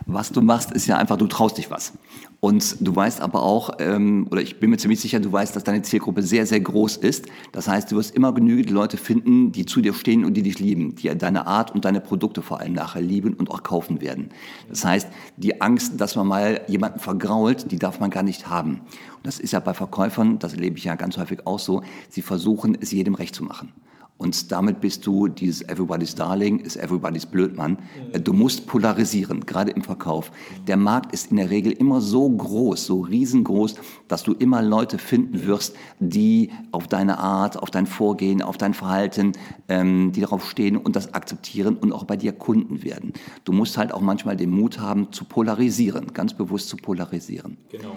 Was 0.08 0.30
du 0.30 0.40
machst, 0.40 0.70
ist 0.70 0.86
ja 0.86 0.98
einfach, 0.98 1.16
du 1.16 1.26
traust 1.26 1.58
dich 1.58 1.68
was. 1.68 1.92
Und 2.38 2.76
du 2.78 2.94
weißt 2.94 3.20
aber 3.20 3.42
auch, 3.42 3.70
ähm, 3.80 4.28
oder 4.30 4.40
ich 4.40 4.60
bin 4.60 4.70
mir 4.70 4.76
ziemlich 4.76 5.00
sicher, 5.00 5.18
du 5.18 5.32
weißt, 5.32 5.56
dass 5.56 5.64
deine 5.64 5.82
Zielgruppe 5.82 6.22
sehr, 6.22 6.46
sehr 6.46 6.60
groß 6.60 6.98
ist. 6.98 7.26
Das 7.50 7.66
heißt, 7.66 7.90
du 7.90 7.96
wirst 7.96 8.14
immer 8.14 8.32
genügend 8.32 8.70
Leute 8.70 8.98
finden, 8.98 9.50
die 9.50 9.66
zu 9.66 9.80
dir 9.80 9.94
stehen 9.94 10.24
und 10.24 10.34
die 10.34 10.42
dich 10.42 10.60
lieben, 10.60 10.94
die 10.94 11.08
deine 11.18 11.48
Art 11.48 11.74
und 11.74 11.84
deine 11.84 12.00
Produkte 12.00 12.40
vor 12.40 12.60
allem 12.60 12.74
nachher 12.74 13.02
lieben 13.02 13.34
und 13.34 13.50
auch 13.50 13.64
kaufen 13.64 14.00
werden. 14.00 14.28
Das 14.68 14.84
heißt, 14.84 15.08
die 15.38 15.60
Angst, 15.60 16.00
dass 16.00 16.14
man 16.14 16.28
mal 16.28 16.60
jemanden 16.68 17.00
vergrault, 17.00 17.72
die 17.72 17.78
darf 17.78 17.98
man 17.98 18.10
gar 18.10 18.22
nicht 18.22 18.48
haben. 18.48 18.82
Und 19.16 19.26
das 19.26 19.40
ist 19.40 19.52
ja 19.54 19.58
bei 19.58 19.74
Verkäufern, 19.74 20.38
das 20.38 20.52
erlebe 20.52 20.78
ich 20.78 20.84
ja 20.84 20.94
ganz 20.94 21.16
häufig 21.16 21.48
auch 21.48 21.58
so, 21.58 21.82
sie 22.10 22.22
versuchen, 22.22 22.78
es 22.80 22.92
jedem 22.92 23.16
recht 23.16 23.34
zu 23.34 23.42
machen. 23.42 23.72
Und 24.18 24.50
damit 24.50 24.80
bist 24.80 25.06
du 25.06 25.28
dieses 25.28 25.62
Everybody's 25.68 26.14
Darling, 26.14 26.60
ist 26.60 26.76
Everybody's 26.76 27.26
Blödmann. 27.26 27.78
Du 28.22 28.32
musst 28.32 28.66
polarisieren, 28.66 29.44
gerade 29.44 29.72
im 29.72 29.82
Verkauf. 29.82 30.32
Der 30.66 30.78
Markt 30.78 31.12
ist 31.12 31.30
in 31.30 31.36
der 31.36 31.50
Regel 31.50 31.72
immer 31.72 32.00
so 32.00 32.28
groß, 32.28 32.86
so 32.86 33.00
riesengroß, 33.00 33.74
dass 34.08 34.22
du 34.22 34.32
immer 34.32 34.62
Leute 34.62 34.98
finden 34.98 35.46
wirst, 35.46 35.76
die 36.00 36.50
auf 36.72 36.86
deine 36.86 37.18
Art, 37.18 37.62
auf 37.62 37.70
dein 37.70 37.86
Vorgehen, 37.86 38.40
auf 38.40 38.56
dein 38.56 38.72
Verhalten, 38.72 39.32
ähm, 39.68 40.12
die 40.12 40.22
darauf 40.22 40.48
stehen 40.48 40.78
und 40.78 40.96
das 40.96 41.12
akzeptieren 41.12 41.76
und 41.76 41.92
auch 41.92 42.04
bei 42.04 42.16
dir 42.16 42.32
Kunden 42.32 42.82
werden. 42.82 43.12
Du 43.44 43.52
musst 43.52 43.76
halt 43.76 43.92
auch 43.92 44.00
manchmal 44.00 44.36
den 44.36 44.50
Mut 44.50 44.80
haben, 44.80 45.12
zu 45.12 45.24
polarisieren, 45.24 46.14
ganz 46.14 46.32
bewusst 46.32 46.68
zu 46.70 46.76
polarisieren. 46.76 47.58
Genau. 47.70 47.96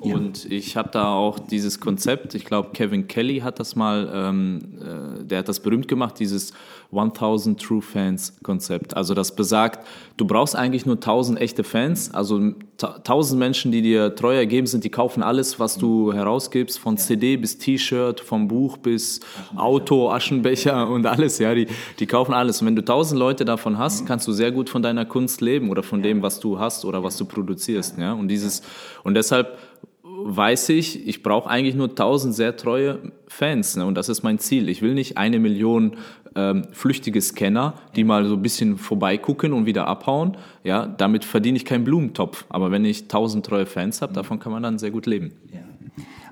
Und 0.00 0.44
ja. 0.44 0.50
ich 0.50 0.76
habe 0.76 0.90
da 0.90 1.12
auch 1.12 1.38
dieses 1.38 1.80
Konzept, 1.80 2.34
ich 2.34 2.44
glaube, 2.44 2.70
Kevin 2.72 3.08
Kelly 3.08 3.40
hat 3.40 3.58
das 3.58 3.76
mal, 3.76 4.10
ähm, 4.12 4.60
äh, 4.80 5.24
der 5.24 5.38
hat 5.38 5.48
das 5.48 5.60
berühmt 5.60 5.88
gemacht, 5.88 6.18
dieses 6.18 6.52
1000 6.92 7.60
True 7.60 7.82
Fans 7.82 8.36
Konzept. 8.42 8.96
Also 8.96 9.14
das 9.14 9.34
besagt, 9.34 9.86
du 10.16 10.26
brauchst 10.26 10.54
eigentlich 10.54 10.86
nur 10.86 10.96
1000 10.96 11.40
echte 11.40 11.64
Fans, 11.64 12.12
also 12.14 12.52
1000 12.82 13.38
Menschen, 13.38 13.72
die 13.72 13.80
dir 13.80 14.14
treu 14.14 14.36
ergeben 14.36 14.66
sind, 14.66 14.84
die 14.84 14.90
kaufen 14.90 15.22
alles, 15.22 15.58
was 15.58 15.78
du 15.78 16.12
herausgibst, 16.12 16.78
von 16.78 16.98
CD 16.98 17.36
bis 17.36 17.58
T-Shirt, 17.58 18.20
vom 18.20 18.48
Buch 18.48 18.76
bis 18.76 19.20
Auto, 19.54 20.10
Aschenbecher 20.10 20.88
und 20.88 21.06
alles, 21.06 21.38
ja, 21.38 21.54
die, 21.54 21.68
die 21.98 22.06
kaufen 22.06 22.34
alles. 22.34 22.60
Und 22.60 22.66
wenn 22.66 22.76
du 22.76 22.82
1000 22.82 23.18
Leute 23.18 23.44
davon 23.44 23.78
hast, 23.78 24.02
mhm. 24.02 24.06
kannst 24.06 24.28
du 24.28 24.32
sehr 24.32 24.52
gut 24.52 24.68
von 24.68 24.82
deiner 24.82 25.06
Kunst 25.06 25.40
leben 25.40 25.70
oder 25.70 25.82
von 25.82 26.02
dem, 26.02 26.22
was 26.22 26.40
du 26.40 26.58
hast 26.58 26.84
oder 26.84 27.02
was 27.02 27.16
du 27.16 27.24
produzierst, 27.24 27.98
ja. 27.98 28.12
Und 28.12 28.28
dieses, 28.28 28.62
und 29.04 29.14
deshalb 29.14 29.58
weiß 30.02 30.70
ich, 30.70 31.06
ich 31.06 31.22
brauche 31.22 31.48
eigentlich 31.48 31.74
nur 31.74 31.88
1000 31.88 32.34
sehr 32.34 32.56
treue 32.56 33.12
Fans. 33.28 33.76
Ne? 33.76 33.84
Und 33.84 33.96
das 33.96 34.08
ist 34.08 34.22
mein 34.22 34.38
Ziel. 34.38 34.68
Ich 34.68 34.80
will 34.82 34.94
nicht 34.94 35.18
eine 35.18 35.38
Million 35.38 35.96
ähm, 36.36 36.66
flüchtige 36.72 37.20
Scanner, 37.20 37.74
die 37.96 38.04
mal 38.04 38.26
so 38.26 38.34
ein 38.34 38.42
bisschen 38.42 38.78
vorbeigucken 38.78 39.52
und 39.52 39.66
wieder 39.66 39.86
abhauen. 39.88 40.36
Ja, 40.64 40.86
damit 40.86 41.24
verdiene 41.24 41.56
ich 41.56 41.64
keinen 41.64 41.84
Blumentopf. 41.84 42.44
Aber 42.48 42.70
wenn 42.70 42.84
ich 42.84 43.08
tausend 43.08 43.46
treue 43.46 43.66
Fans 43.66 44.02
habe, 44.02 44.12
davon 44.12 44.38
kann 44.38 44.52
man 44.52 44.62
dann 44.62 44.78
sehr 44.78 44.90
gut 44.90 45.06
leben. 45.06 45.32
Ja. 45.52 45.60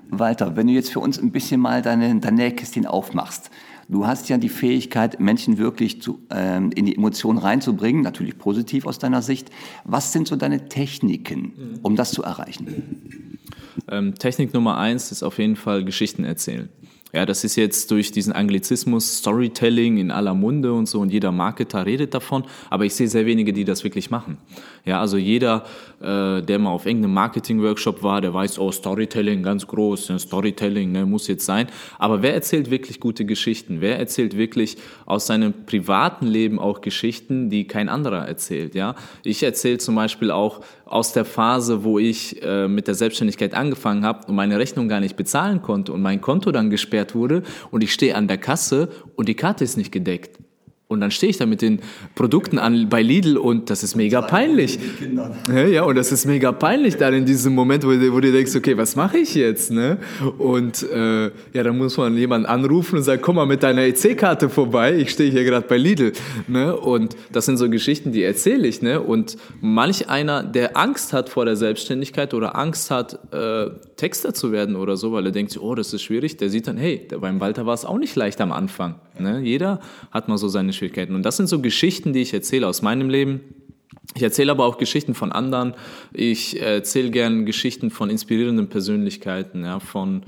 Walter, 0.09 0.55
wenn 0.55 0.67
du 0.67 0.73
jetzt 0.73 0.91
für 0.91 0.99
uns 0.99 1.19
ein 1.19 1.31
bisschen 1.31 1.59
mal 1.59 1.81
deine, 1.81 2.19
deine 2.19 2.37
Nähkästchen 2.37 2.85
aufmachst, 2.85 3.49
Du 3.87 4.07
hast 4.07 4.29
ja 4.29 4.37
die 4.37 4.49
Fähigkeit, 4.49 5.19
Menschen 5.19 5.59
wirklich 5.59 6.01
zu, 6.01 6.19
ähm, 6.31 6.71
in 6.73 6.87
die 6.87 6.95
Emotionen 6.95 7.37
reinzubringen, 7.37 8.01
natürlich 8.01 8.37
positiv 8.37 8.87
aus 8.87 8.97
deiner 8.97 9.21
Sicht. 9.21 9.51
Was 9.83 10.11
sind 10.11 10.27
so 10.27 10.35
deine 10.35 10.69
Techniken, 10.69 11.79
um 11.83 11.95
das 11.95 12.11
zu 12.11 12.23
erreichen? 12.23 13.37
Ähm, 13.87 14.15
Technik 14.15 14.53
Nummer 14.53 14.77
eins 14.77 15.11
ist 15.11 15.21
auf 15.21 15.37
jeden 15.37 15.55
Fall 15.55 15.85
Geschichten 15.85 16.23
erzählen. 16.23 16.69
Ja, 17.13 17.25
das 17.25 17.45
ist 17.45 17.55
jetzt 17.55 17.91
durch 17.91 18.11
diesen 18.11 18.33
Anglizismus 18.33 19.19
Storytelling 19.19 19.97
in 19.97 20.11
aller 20.11 20.33
Munde 20.33 20.73
und 20.73 20.87
so 20.87 20.99
und 20.99 21.13
jeder 21.13 21.31
Marketer 21.31 21.85
redet 21.85 22.13
davon, 22.13 22.43
aber 22.69 22.83
ich 22.83 22.93
sehe 22.93 23.07
sehr 23.07 23.25
wenige, 23.25 23.53
die 23.53 23.63
das 23.63 23.85
wirklich 23.85 24.11
machen. 24.11 24.37
Ja, 24.85 24.99
also 24.99 25.17
jeder, 25.17 25.63
äh, 26.01 26.41
der 26.41 26.59
mal 26.59 26.71
auf 26.71 26.85
irgendeinem 26.85 27.13
Marketing-Workshop 27.13 28.03
war, 28.03 28.21
der 28.21 28.33
weiß, 28.33 28.59
oh, 28.59 28.71
Storytelling 28.71 29.43
ganz 29.43 29.65
groß, 29.65 30.09
ne, 30.09 30.19
Storytelling 30.19 30.91
ne, 30.91 31.05
muss 31.05 31.27
jetzt 31.27 31.45
sein. 31.45 31.67
Aber 31.97 32.21
wer 32.21 32.33
erzählt 32.33 32.69
wirklich 32.69 32.99
gute 32.99 33.23
Geschichten? 33.23 33.81
Wer 33.81 33.97
erzählt 33.97 34.35
wirklich 34.37 34.77
aus 35.05 35.25
seinem 35.25 35.53
privaten 35.65 36.27
Leben 36.27 36.59
auch 36.59 36.81
Geschichten, 36.81 37.49
die 37.49 37.65
kein 37.65 37.87
anderer 37.87 38.27
erzählt? 38.27 38.75
Ja, 38.75 38.95
ich 39.23 39.41
erzähle 39.41 39.77
zum 39.77 39.95
Beispiel 39.95 40.31
auch 40.31 40.61
aus 40.85 41.13
der 41.13 41.25
Phase, 41.25 41.83
wo 41.83 41.97
ich 41.97 42.41
äh, 42.43 42.67
mit 42.67 42.87
der 42.87 42.93
Selbstständigkeit 42.93 43.53
angefangen 43.53 44.05
habe 44.05 44.27
und 44.27 44.35
meine 44.35 44.59
Rechnung 44.59 44.87
gar 44.87 44.99
nicht 44.99 45.15
bezahlen 45.15 45.61
konnte 45.61 45.93
und 45.93 46.01
mein 46.01 46.21
Konto 46.21 46.51
dann 46.51 46.69
gesperrt 46.69 47.04
wurde 47.13 47.43
und 47.69 47.83
ich 47.83 47.93
stehe 47.93 48.15
an 48.15 48.27
der 48.27 48.37
Kasse 48.37 48.89
und 49.15 49.27
die 49.29 49.35
Karte 49.35 49.63
ist 49.63 49.77
nicht 49.77 49.91
gedeckt. 49.91 50.39
Und 50.87 51.01
dann 51.01 51.09
stehe 51.09 51.31
ich 51.31 51.37
da 51.37 51.47
mit 51.47 51.63
den 51.63 51.79
Produkten 52.13 52.59
an 52.59 52.89
bei 52.89 53.01
Lidl 53.01 53.37
und 53.37 53.71
das 53.71 53.81
ist 53.81 53.95
mega 53.95 54.21
peinlich. 54.21 54.77
Ja, 55.51 55.65
ja, 55.65 55.83
und 55.83 55.95
das 55.95 56.11
ist 56.11 56.27
mega 56.27 56.51
peinlich 56.51 56.95
dann 56.97 57.11
in 57.15 57.25
diesem 57.25 57.55
Moment, 57.55 57.83
wo, 57.83 57.87
wo 57.87 58.19
du 58.19 58.31
denkst, 58.31 58.55
okay, 58.55 58.77
was 58.77 58.95
mache 58.95 59.17
ich 59.17 59.33
jetzt? 59.33 59.71
Ne? 59.71 59.97
Und 60.37 60.83
äh, 60.83 61.31
ja, 61.53 61.63
dann 61.63 61.79
muss 61.79 61.97
man 61.97 62.15
jemanden 62.15 62.45
anrufen 62.45 62.97
und 62.97 63.03
sagen, 63.03 63.19
komm 63.23 63.37
mal 63.37 63.47
mit 63.47 63.63
deiner 63.63 63.81
EC-Karte 63.81 64.47
vorbei, 64.47 64.95
ich 64.95 65.09
stehe 65.09 65.31
hier 65.31 65.43
gerade 65.43 65.67
bei 65.67 65.77
Lidl. 65.77 66.11
Ne? 66.47 66.75
Und 66.77 67.17
das 67.31 67.47
sind 67.47 67.57
so 67.57 67.67
Geschichten, 67.67 68.11
die 68.11 68.21
erzähle 68.21 68.67
ich. 68.67 68.83
Ne? 68.83 69.01
Und 69.01 69.37
manch 69.61 70.07
einer, 70.07 70.43
der 70.43 70.77
Angst 70.77 71.13
hat 71.13 71.29
vor 71.29 71.45
der 71.45 71.55
Selbstständigkeit 71.55 72.35
oder 72.35 72.55
Angst 72.55 72.91
hat, 72.91 73.17
äh, 73.33 73.71
Texter 73.95 74.33
zu 74.33 74.51
werden 74.51 74.75
oder 74.75 74.97
so, 74.97 75.11
weil 75.11 75.25
er 75.25 75.31
denkt, 75.31 75.57
oh, 75.57 75.75
das 75.75 75.93
ist 75.93 76.01
schwierig, 76.01 76.37
der 76.37 76.49
sieht 76.49 76.67
dann, 76.67 76.77
hey, 76.77 77.07
beim 77.19 77.39
Walter 77.39 77.65
war 77.65 77.73
es 77.73 77.85
auch 77.85 77.97
nicht 77.97 78.15
leicht 78.15 78.41
am 78.41 78.51
Anfang. 78.51 78.95
Ne? 79.17 79.39
Jeder 79.41 79.79
hat 80.11 80.27
mal 80.27 80.37
so 80.37 80.47
seine 80.47 80.73
Schwierigkeiten. 80.73 81.15
Und 81.15 81.23
das 81.23 81.37
sind 81.37 81.47
so 81.47 81.59
Geschichten, 81.59 82.13
die 82.13 82.21
ich 82.21 82.33
erzähle 82.33 82.67
aus 82.67 82.81
meinem 82.81 83.09
Leben. 83.09 83.41
Ich 84.13 84.21
erzähle 84.21 84.51
aber 84.51 84.65
auch 84.65 84.77
Geschichten 84.77 85.13
von 85.13 85.31
anderen. 85.31 85.73
Ich 86.13 86.61
erzähle 86.61 87.09
gern 87.09 87.45
Geschichten 87.45 87.89
von 87.89 88.09
inspirierenden 88.09 88.67
Persönlichkeiten, 88.67 89.63
ja, 89.63 89.79
von 89.79 90.23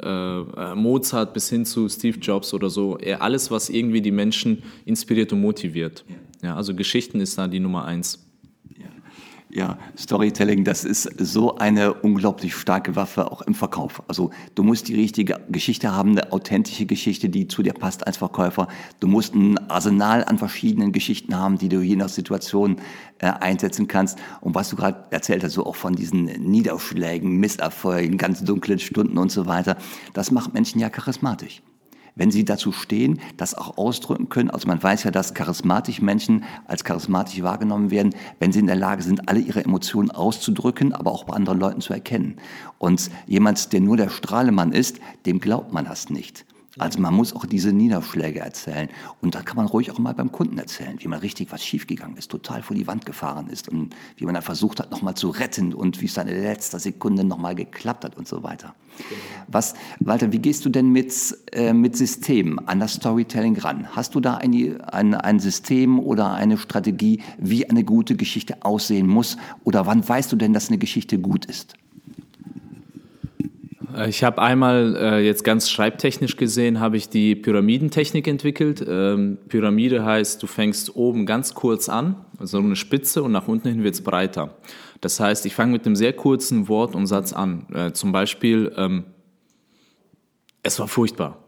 äh, 0.00 0.74
Mozart 0.74 1.32
bis 1.32 1.48
hin 1.48 1.64
zu 1.64 1.88
Steve 1.88 2.18
Jobs 2.18 2.52
oder 2.52 2.68
so. 2.68 2.98
Alles, 3.18 3.50
was 3.50 3.70
irgendwie 3.70 4.02
die 4.02 4.10
Menschen 4.10 4.62
inspiriert 4.84 5.32
und 5.32 5.40
motiviert. 5.40 6.04
Ja, 6.42 6.56
also 6.56 6.74
Geschichten 6.74 7.20
ist 7.20 7.38
da 7.38 7.48
die 7.48 7.60
Nummer 7.60 7.84
eins. 7.84 8.31
Ja, 9.54 9.76
Storytelling, 9.98 10.64
das 10.64 10.82
ist 10.82 11.02
so 11.18 11.56
eine 11.56 11.92
unglaublich 11.92 12.54
starke 12.54 12.96
Waffe 12.96 13.30
auch 13.30 13.42
im 13.42 13.54
Verkauf. 13.54 14.02
Also 14.08 14.30
du 14.54 14.62
musst 14.62 14.88
die 14.88 14.94
richtige 14.94 15.40
Geschichte 15.50 15.92
haben, 15.92 16.12
eine 16.12 16.32
authentische 16.32 16.86
Geschichte, 16.86 17.28
die 17.28 17.48
zu 17.48 17.62
dir 17.62 17.74
passt 17.74 18.06
als 18.06 18.16
Verkäufer. 18.16 18.66
Du 19.00 19.08
musst 19.08 19.34
ein 19.34 19.58
Arsenal 19.68 20.24
an 20.24 20.38
verschiedenen 20.38 20.92
Geschichten 20.92 21.36
haben, 21.36 21.58
die 21.58 21.68
du 21.68 21.82
je 21.82 21.96
nach 21.96 22.08
Situation 22.08 22.76
äh, 23.18 23.26
einsetzen 23.26 23.88
kannst. 23.88 24.18
Und 24.40 24.54
was 24.54 24.70
du 24.70 24.76
gerade 24.76 25.04
erzählt 25.10 25.44
hast, 25.44 25.52
so 25.52 25.66
auch 25.66 25.76
von 25.76 25.94
diesen 25.94 26.24
Niederschlägen, 26.24 27.36
Misserfolgen, 27.36 28.16
ganz 28.16 28.42
dunklen 28.42 28.78
Stunden 28.78 29.18
und 29.18 29.30
so 29.30 29.44
weiter, 29.44 29.76
das 30.14 30.30
macht 30.30 30.54
Menschen 30.54 30.80
ja 30.80 30.88
charismatisch 30.88 31.60
wenn 32.14 32.30
sie 32.30 32.44
dazu 32.44 32.72
stehen, 32.72 33.20
das 33.36 33.54
auch 33.54 33.78
ausdrücken 33.78 34.28
können. 34.28 34.50
Also 34.50 34.68
man 34.68 34.82
weiß 34.82 35.04
ja, 35.04 35.10
dass 35.10 35.34
charismatische 35.34 36.04
Menschen 36.04 36.44
als 36.66 36.84
charismatisch 36.84 37.42
wahrgenommen 37.42 37.90
werden, 37.90 38.14
wenn 38.38 38.52
sie 38.52 38.60
in 38.60 38.66
der 38.66 38.76
Lage 38.76 39.02
sind, 39.02 39.28
alle 39.28 39.40
ihre 39.40 39.64
Emotionen 39.64 40.10
auszudrücken, 40.10 40.92
aber 40.92 41.12
auch 41.12 41.24
bei 41.24 41.34
anderen 41.34 41.58
Leuten 41.58 41.80
zu 41.80 41.92
erkennen. 41.92 42.36
Und 42.78 43.10
jemand, 43.26 43.72
der 43.72 43.80
nur 43.80 43.96
der 43.96 44.08
Strahlemann 44.08 44.72
ist, 44.72 45.00
dem 45.26 45.40
glaubt 45.40 45.72
man 45.72 45.84
das 45.84 46.10
nicht. 46.10 46.44
Also 46.78 47.00
man 47.00 47.12
muss 47.12 47.36
auch 47.36 47.44
diese 47.44 47.72
Niederschläge 47.72 48.40
erzählen. 48.40 48.88
Und 49.20 49.34
da 49.34 49.42
kann 49.42 49.56
man 49.56 49.66
ruhig 49.66 49.90
auch 49.90 49.98
mal 49.98 50.14
beim 50.14 50.32
Kunden 50.32 50.58
erzählen, 50.58 50.96
wie 51.00 51.08
man 51.08 51.20
richtig 51.20 51.52
was 51.52 51.62
schiefgegangen 51.64 52.16
ist, 52.16 52.30
total 52.30 52.62
vor 52.62 52.74
die 52.74 52.86
Wand 52.86 53.04
gefahren 53.04 53.48
ist 53.48 53.68
und 53.68 53.94
wie 54.16 54.24
man 54.24 54.34
dann 54.34 54.42
versucht 54.42 54.80
hat, 54.80 54.90
nochmal 54.90 55.14
zu 55.14 55.28
retten 55.28 55.74
und 55.74 56.00
wie 56.00 56.06
es 56.06 56.14
dann 56.14 56.28
in 56.28 56.42
letzter 56.42 56.78
Sekunde 56.78 57.24
nochmal 57.24 57.54
geklappt 57.54 58.04
hat 58.04 58.16
und 58.16 58.26
so 58.26 58.42
weiter. 58.42 58.74
Was, 59.48 59.74
Walter, 60.00 60.32
wie 60.32 60.38
gehst 60.38 60.64
du 60.64 60.70
denn 60.70 60.88
mit, 60.88 61.12
äh, 61.52 61.74
mit 61.74 61.96
Systemen 61.96 62.58
an 62.66 62.80
das 62.80 62.94
Storytelling 62.94 63.58
ran? 63.58 63.88
Hast 63.94 64.14
du 64.14 64.20
da 64.20 64.36
ein, 64.36 64.80
ein, 64.80 65.14
ein 65.14 65.40
System 65.40 65.98
oder 65.98 66.32
eine 66.32 66.56
Strategie, 66.56 67.20
wie 67.38 67.68
eine 67.68 67.84
gute 67.84 68.16
Geschichte 68.16 68.64
aussehen 68.64 69.06
muss? 69.06 69.36
Oder 69.64 69.86
wann 69.86 70.06
weißt 70.06 70.32
du 70.32 70.36
denn, 70.36 70.52
dass 70.54 70.68
eine 70.68 70.78
Geschichte 70.78 71.18
gut 71.18 71.44
ist? 71.44 71.74
Äh, 73.96 74.08
ich 74.08 74.24
habe 74.24 74.40
einmal 74.40 74.96
äh, 74.96 75.18
jetzt 75.20 75.44
ganz 75.44 75.70
schreibtechnisch 75.70 76.36
gesehen, 76.36 76.80
habe 76.80 76.96
ich 76.96 77.08
die 77.08 77.34
Pyramidentechnik 77.34 78.26
entwickelt. 78.26 78.84
Ähm, 78.86 79.38
Pyramide 79.48 80.04
heißt, 80.04 80.42
du 80.42 80.46
fängst 80.46 80.96
oben 80.96 81.26
ganz 81.26 81.54
kurz 81.54 81.88
an, 81.88 82.16
also 82.38 82.58
eine 82.58 82.76
Spitze 82.76 83.22
und 83.22 83.32
nach 83.32 83.48
unten 83.48 83.68
hin 83.68 83.84
wird 83.84 83.94
es 83.94 84.02
breiter. 84.02 84.56
Das 85.00 85.18
heißt, 85.18 85.46
ich 85.46 85.54
fange 85.54 85.72
mit 85.72 85.84
einem 85.84 85.96
sehr 85.96 86.12
kurzen 86.12 86.68
Wort 86.68 86.94
und 86.94 87.06
Satz 87.06 87.32
an. 87.32 87.66
Äh, 87.74 87.92
zum 87.92 88.12
Beispiel, 88.12 88.72
ähm, 88.76 89.04
es 90.62 90.78
war 90.78 90.86
furchtbar. 90.86 91.41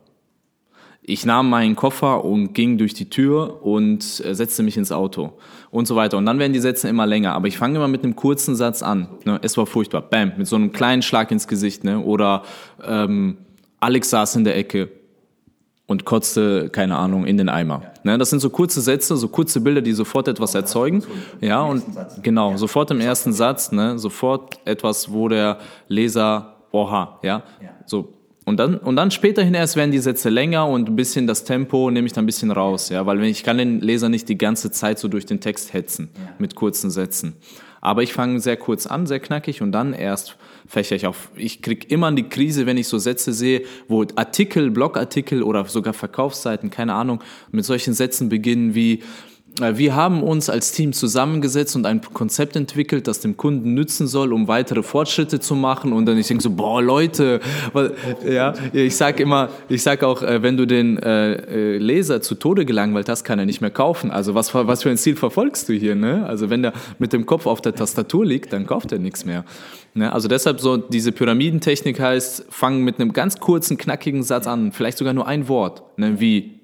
Ich 1.06 1.26
nahm 1.26 1.50
meinen 1.50 1.76
Koffer 1.76 2.24
und 2.24 2.54
ging 2.54 2.78
durch 2.78 2.94
die 2.94 3.10
Tür 3.10 3.62
und 3.62 4.24
äh, 4.24 4.34
setzte 4.34 4.62
mich 4.62 4.78
ins 4.78 4.90
Auto 4.90 5.34
und 5.70 5.86
so 5.86 5.96
weiter. 5.96 6.16
Und 6.16 6.24
dann 6.24 6.38
werden 6.38 6.54
die 6.54 6.60
Sätze 6.60 6.88
immer 6.88 7.06
länger. 7.06 7.34
Aber 7.34 7.46
ich 7.46 7.58
fange 7.58 7.76
immer 7.76 7.88
mit 7.88 8.04
einem 8.04 8.16
kurzen 8.16 8.56
Satz 8.56 8.82
an. 8.82 9.08
Ne? 9.26 9.38
Es 9.42 9.58
war 9.58 9.66
furchtbar. 9.66 10.00
Bam, 10.00 10.32
mit 10.38 10.46
so 10.46 10.56
einem 10.56 10.72
kleinen 10.72 11.02
Schlag 11.02 11.30
ins 11.30 11.46
Gesicht. 11.46 11.84
Ne? 11.84 12.00
Oder 12.00 12.42
ähm, 12.82 13.36
Alex 13.80 14.08
saß 14.08 14.36
in 14.36 14.44
der 14.44 14.56
Ecke 14.56 14.88
und 15.86 16.06
kotzte, 16.06 16.70
keine 16.70 16.96
Ahnung, 16.96 17.26
in 17.26 17.36
den 17.36 17.50
Eimer. 17.50 17.82
Ne? 18.02 18.16
Das 18.16 18.30
sind 18.30 18.40
so 18.40 18.48
kurze 18.48 18.80
Sätze, 18.80 19.18
so 19.18 19.28
kurze 19.28 19.60
Bilder, 19.60 19.82
die 19.82 19.92
sofort 19.92 20.26
etwas 20.26 20.54
erzeugen. 20.54 21.02
Ja, 21.42 21.60
und 21.60 21.82
genau, 22.22 22.56
sofort 22.56 22.90
im 22.90 23.00
ersten 23.00 23.34
Satz, 23.34 23.72
ne? 23.72 23.98
sofort 23.98 24.58
etwas, 24.64 25.12
wo 25.12 25.28
der 25.28 25.58
Leser, 25.86 26.54
oha, 26.72 27.20
ja, 27.22 27.42
so 27.84 28.14
und 28.44 28.58
dann, 28.58 28.76
und 28.76 28.96
dann 28.96 29.10
späterhin 29.10 29.54
erst 29.54 29.76
werden 29.76 29.90
die 29.90 29.98
Sätze 29.98 30.28
länger 30.28 30.68
und 30.68 30.88
ein 30.90 30.96
bisschen 30.96 31.26
das 31.26 31.44
Tempo 31.44 31.90
nehme 31.90 32.06
ich 32.06 32.12
dann 32.12 32.24
ein 32.24 32.26
bisschen 32.26 32.50
raus, 32.50 32.90
ja, 32.90 33.06
weil 33.06 33.22
ich 33.24 33.42
kann 33.42 33.56
den 33.56 33.80
Leser 33.80 34.08
nicht 34.08 34.28
die 34.28 34.36
ganze 34.36 34.70
Zeit 34.70 34.98
so 34.98 35.08
durch 35.08 35.24
den 35.24 35.40
Text 35.40 35.72
hetzen 35.72 36.10
ja. 36.14 36.34
mit 36.38 36.54
kurzen 36.54 36.90
Sätzen. 36.90 37.36
Aber 37.80 38.02
ich 38.02 38.12
fange 38.14 38.40
sehr 38.40 38.56
kurz 38.56 38.86
an, 38.86 39.06
sehr 39.06 39.20
knackig 39.20 39.60
und 39.60 39.72
dann 39.72 39.92
erst 39.92 40.36
fächer 40.66 40.96
ich 40.96 41.06
auf. 41.06 41.30
Ich 41.36 41.60
krieg 41.60 41.90
immer 41.90 42.10
die 42.12 42.28
Krise, 42.28 42.64
wenn 42.64 42.78
ich 42.78 42.88
so 42.88 42.98
Sätze 42.98 43.34
sehe, 43.34 43.62
wo 43.88 44.06
Artikel, 44.16 44.70
Blogartikel 44.70 45.42
oder 45.42 45.66
sogar 45.66 45.92
Verkaufsseiten, 45.92 46.70
keine 46.70 46.94
Ahnung, 46.94 47.22
mit 47.50 47.64
solchen 47.66 47.92
Sätzen 47.92 48.30
beginnen 48.30 48.74
wie 48.74 49.02
wir 49.60 49.94
haben 49.94 50.24
uns 50.24 50.50
als 50.50 50.72
Team 50.72 50.92
zusammengesetzt 50.92 51.76
und 51.76 51.86
ein 51.86 52.00
Konzept 52.00 52.56
entwickelt, 52.56 53.06
das 53.06 53.20
dem 53.20 53.36
Kunden 53.36 53.74
nützen 53.74 54.08
soll, 54.08 54.32
um 54.32 54.48
weitere 54.48 54.82
Fortschritte 54.82 55.38
zu 55.38 55.54
machen. 55.54 55.92
Und 55.92 56.06
dann 56.06 56.18
ich 56.18 56.26
denke 56.26 56.42
so, 56.42 56.50
boah, 56.50 56.82
Leute, 56.82 57.40
ja, 58.28 58.52
ich 58.72 58.96
sag 58.96 59.20
immer, 59.20 59.50
ich 59.68 59.82
sag 59.82 60.02
auch, 60.02 60.22
äh, 60.22 60.42
wenn 60.42 60.56
du 60.56 60.66
den 60.66 60.98
äh, 60.98 61.76
Leser 61.76 62.20
zu 62.20 62.34
Tode 62.34 62.64
gelangweilt 62.64 63.08
hast, 63.08 63.22
kann 63.22 63.38
er 63.38 63.46
nicht 63.46 63.60
mehr 63.60 63.70
kaufen. 63.70 64.10
Also 64.10 64.34
was, 64.34 64.52
was 64.54 64.82
für 64.82 64.90
ein 64.90 64.96
Ziel 64.96 65.14
verfolgst 65.14 65.68
du 65.68 65.72
hier? 65.72 65.94
Ne? 65.94 66.26
Also 66.26 66.50
wenn 66.50 66.62
der 66.62 66.72
mit 66.98 67.12
dem 67.12 67.24
Kopf 67.24 67.46
auf 67.46 67.60
der 67.60 67.76
Tastatur 67.76 68.26
liegt, 68.26 68.52
dann 68.52 68.66
kauft 68.66 68.90
er 68.90 68.98
nichts 68.98 69.24
mehr. 69.24 69.44
Ne? 69.94 70.12
Also 70.12 70.26
deshalb 70.26 70.60
so 70.60 70.78
diese 70.78 71.12
Pyramidentechnik 71.12 72.00
heißt, 72.00 72.46
fangen 72.50 72.82
mit 72.82 72.98
einem 72.98 73.12
ganz 73.12 73.38
kurzen, 73.38 73.76
knackigen 73.76 74.24
Satz 74.24 74.48
an, 74.48 74.72
vielleicht 74.72 74.98
sogar 74.98 75.12
nur 75.12 75.28
ein 75.28 75.46
Wort, 75.46 75.96
ne? 75.96 76.18
wie 76.18 76.58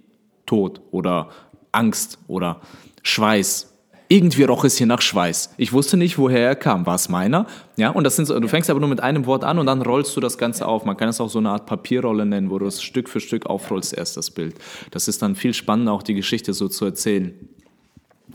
Tod 0.47 0.81
oder 0.91 1.29
Angst 1.73 2.19
oder 2.27 2.61
Schweiß. 3.03 3.67
Irgendwie 4.13 4.43
roch 4.43 4.65
es 4.65 4.77
hier 4.77 4.89
nach 4.89 5.03
Schweiß. 5.03 5.55
Ich 5.57 5.73
wusste 5.73 5.97
nicht, 5.97 6.19
woher 6.19 6.41
er 6.41 6.57
kam. 6.57 6.85
War 6.85 6.97
es 6.97 7.09
meiner? 7.09 7.47
Ja, 7.77 7.91
und 7.91 8.03
das 8.03 8.17
sind 8.17 8.27
so, 8.27 8.41
du 8.41 8.49
fängst 8.49 8.69
aber 8.69 8.81
nur 8.81 8.89
mit 8.89 9.01
einem 9.01 9.25
Wort 9.27 9.45
an 9.45 9.61
und 9.61 9.67
dann 9.67 9.83
rollst 9.83 10.17
du 10.17 10.21
das 10.21 10.37
Ganze 10.37 10.67
auf. 10.67 10.85
Man 10.85 10.97
kann 10.97 11.09
es 11.09 11.21
auch 11.21 11.31
so 11.31 11.39
eine 11.39 11.51
Art 11.51 11.67
Papierrolle 11.67 12.27
nennen, 12.27 12.51
wo 12.51 12.59
du 12.59 12.67
es 12.67 12.83
Stück 12.83 13.09
für 13.09 13.21
Stück 13.21 13.47
aufrollst, 13.47 13.97
erst 13.97 14.17
das 14.17 14.33
Bild. 14.33 14.57
Das 14.91 15.07
ist 15.07 15.23
dann 15.23 15.37
viel 15.37 15.55
spannender, 15.55 15.93
auch 15.93 16.03
die 16.03 16.15
Geschichte 16.15 16.55
so 16.55 16.67
zu 16.67 16.87
erzählen. 16.87 17.50